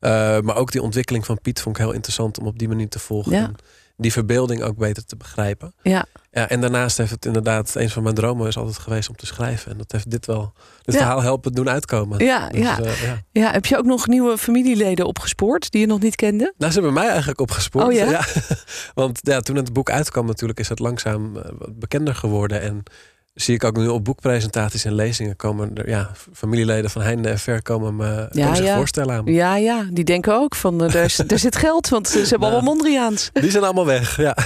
Uh, 0.00 0.40
maar 0.40 0.56
ook 0.56 0.72
die 0.72 0.82
ontwikkeling 0.82 1.26
van 1.26 1.40
Piet 1.40 1.60
vond 1.60 1.76
ik 1.76 1.82
heel 1.82 1.92
interessant 1.92 2.38
om 2.38 2.46
op 2.46 2.58
die 2.58 2.68
manier 2.68 2.88
te 2.88 2.98
volgen. 2.98 3.32
Ja. 3.32 3.44
En 3.44 3.56
die 4.02 4.12
verbeelding 4.12 4.62
ook 4.62 4.76
beter 4.76 5.04
te 5.04 5.16
begrijpen. 5.16 5.74
Ja. 5.82 6.04
Ja, 6.30 6.48
en 6.48 6.60
daarnaast 6.60 6.96
heeft 6.98 7.10
het 7.10 7.24
inderdaad, 7.24 7.74
een 7.74 7.90
van 7.90 8.02
mijn 8.02 8.14
dromen 8.14 8.46
is 8.48 8.56
altijd 8.56 8.78
geweest 8.78 9.08
om 9.08 9.16
te 9.16 9.26
schrijven. 9.26 9.72
En 9.72 9.78
dat 9.78 9.92
heeft 9.92 10.10
dit 10.10 10.26
wel, 10.26 10.52
dit 10.82 10.94
Ja. 10.94 11.00
verhaal 11.00 11.22
helpen 11.22 11.52
doen 11.52 11.68
uitkomen. 11.68 12.24
Ja, 12.24 12.48
ja. 12.52 12.80
eh, 12.80 13.02
ja. 13.02 13.22
Ja, 13.32 13.50
heb 13.50 13.66
je 13.66 13.78
ook 13.78 13.84
nog 13.84 14.06
nieuwe 14.06 14.38
familieleden 14.38 15.06
opgespoord 15.06 15.70
die 15.70 15.80
je 15.80 15.86
nog 15.86 16.00
niet 16.00 16.16
kende? 16.16 16.54
Nou, 16.58 16.72
ze 16.72 16.78
hebben 16.78 16.94
mij 16.96 17.08
eigenlijk 17.08 17.40
opgespoord. 17.40 17.86
Oh 17.86 17.92
ja? 17.92 18.20
Want 18.94 19.18
ja, 19.22 19.40
toen 19.40 19.56
het 19.56 19.72
boek 19.72 19.90
uitkwam 19.90 20.26
natuurlijk 20.26 20.60
is 20.60 20.68
het 20.68 20.78
langzaam 20.78 21.36
eh, 21.36 21.42
wat 21.58 21.78
bekender 21.78 22.14
geworden. 22.14 22.60
En 22.60 22.82
zie 23.34 23.54
ik 23.54 23.64
ook 23.64 23.76
nu 23.76 23.88
op 23.88 24.04
boekpresentaties 24.04 24.84
en 24.84 24.94
lezingen 24.94 25.36
komen 25.36 25.70
er, 25.74 25.88
ja, 25.88 26.10
familieleden 26.32 26.90
van 26.90 27.02
heinde 27.02 27.28
en 27.28 27.38
ver 27.38 27.62
komen 27.62 27.96
me 27.96 28.26
Ja, 28.30 28.54
zich 28.54 28.64
ja. 28.66 28.76
voorstellen 28.76 29.14
aan 29.14 29.24
me. 29.24 29.32
Ja, 29.32 29.56
ja, 29.56 29.86
die 29.90 30.04
denken 30.04 30.34
ook 30.34 30.54
van 30.54 30.84
eh, 30.84 30.92
daar, 30.92 31.04
is- 31.04 31.16
daar 31.26 31.38
zit 31.38 31.56
geld, 31.56 31.88
want 31.88 32.08
ze 32.08 32.18
hebben 32.18 32.38
Nou. 32.40 32.52
allemaal 32.52 32.74
Mondriaans. 32.74 33.30
Die 33.32 33.50
zijn 33.50 33.64
allemaal 33.64 33.86
weg, 33.86 34.16
ja. 34.16 34.36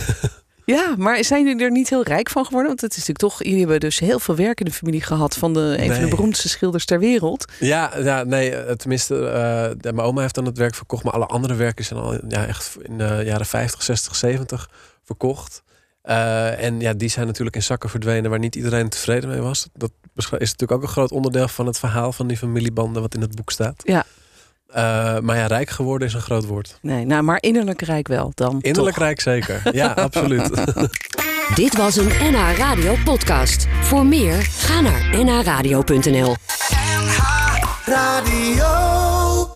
Ja, 0.65 0.95
maar 0.99 1.25
zijn 1.25 1.45
jullie 1.47 1.65
er 1.65 1.71
niet 1.71 1.89
heel 1.89 2.03
rijk 2.03 2.29
van 2.31 2.45
geworden? 2.45 2.69
Want 2.69 2.81
het 2.81 2.91
is 2.91 2.97
natuurlijk 2.97 3.19
toch, 3.35 3.43
jullie 3.43 3.59
hebben 3.61 3.81
dus 3.81 3.99
heel 3.99 4.19
veel 4.19 4.37
werk 4.37 4.59
in 4.61 4.65
de 4.67 4.73
familie 4.73 5.03
gehad 5.03 5.37
van 5.37 5.53
de, 5.55 5.75
een 5.79 5.93
van 5.93 6.03
de 6.03 6.09
beroemdste 6.09 6.49
schilders 6.49 6.85
ter 6.85 6.99
wereld. 6.99 7.45
Ja, 7.61 7.93
ja 8.03 8.25
nee, 8.25 8.55
eh, 8.57 8.75
tenminste, 8.75 9.15
eh, 9.29 9.71
de- 9.81 9.93
mijn 9.93 10.07
oma 10.07 10.21
heeft 10.21 10.35
dan 10.35 10.45
het 10.45 10.59
werk 10.59 10.75
verkocht, 10.75 11.05
maar 11.05 11.13
alle 11.13 11.27
andere 11.27 11.55
werken 11.55 11.85
zijn 11.85 12.01
al 12.01 12.13
ja, 12.29 12.47
echt 12.47 12.77
in 12.83 12.99
de 12.99 13.23
jaren 13.25 13.47
50, 13.47 13.83
60, 13.83 14.15
70 14.17 14.71
verkocht. 15.05 15.63
Eh, 16.07 16.63
en 16.65 16.81
ja, 16.81 16.93
die 16.93 17.09
zijn 17.09 17.27
natuurlijk 17.27 17.57
in 17.57 17.63
zakken 17.63 17.91
verdwenen 17.91 18.31
waar 18.31 18.39
niet 18.39 18.55
iedereen 18.55 18.89
tevreden 18.89 19.29
mee 19.29 19.41
was. 19.41 19.67
Dat 19.75 19.91
is 20.15 20.31
natuurlijk 20.31 20.73
ook 20.73 20.83
een 20.83 20.89
groot 20.89 21.11
onderdeel 21.11 21.49
van 21.49 21.67
het 21.67 21.79
verhaal 21.79 22.13
van 22.13 22.27
die 22.27 22.37
familiebanden 22.37 23.03
wat 23.03 23.15
in 23.15 23.21
het 23.21 23.35
boek 23.35 23.51
staat. 23.51 23.83
Ja. 23.85 24.05
Eh, 24.67 25.19
maar 25.19 25.37
ja, 25.37 25.47
rijk 25.47 25.71
geworden 25.71 26.09
is 26.09 26.15
een 26.15 26.21
groot 26.21 26.47
woord. 26.47 26.79
Nee, 26.83 27.05
nou, 27.05 27.23
maar 27.23 27.39
innerlijk 27.41 27.83
rijk 27.83 28.09
wel 28.09 28.33
dan. 28.35 28.59
Innerlijk 28.61 28.97
toch. 28.97 29.05
rijk 29.05 29.21
zeker. 29.21 29.61
Ja, 29.73 29.93
absoluut. 30.09 30.51
Dit 31.55 31.77
was 31.77 31.97
een 31.97 32.09
NH 32.21 32.57
Radio 32.57 32.95
podcast. 33.05 33.67
Voor 33.81 34.07
meer, 34.07 34.43
ga 34.43 34.81
naar 34.81 35.25
nhradio.nl. 35.25 36.37
Radio. 37.85 38.96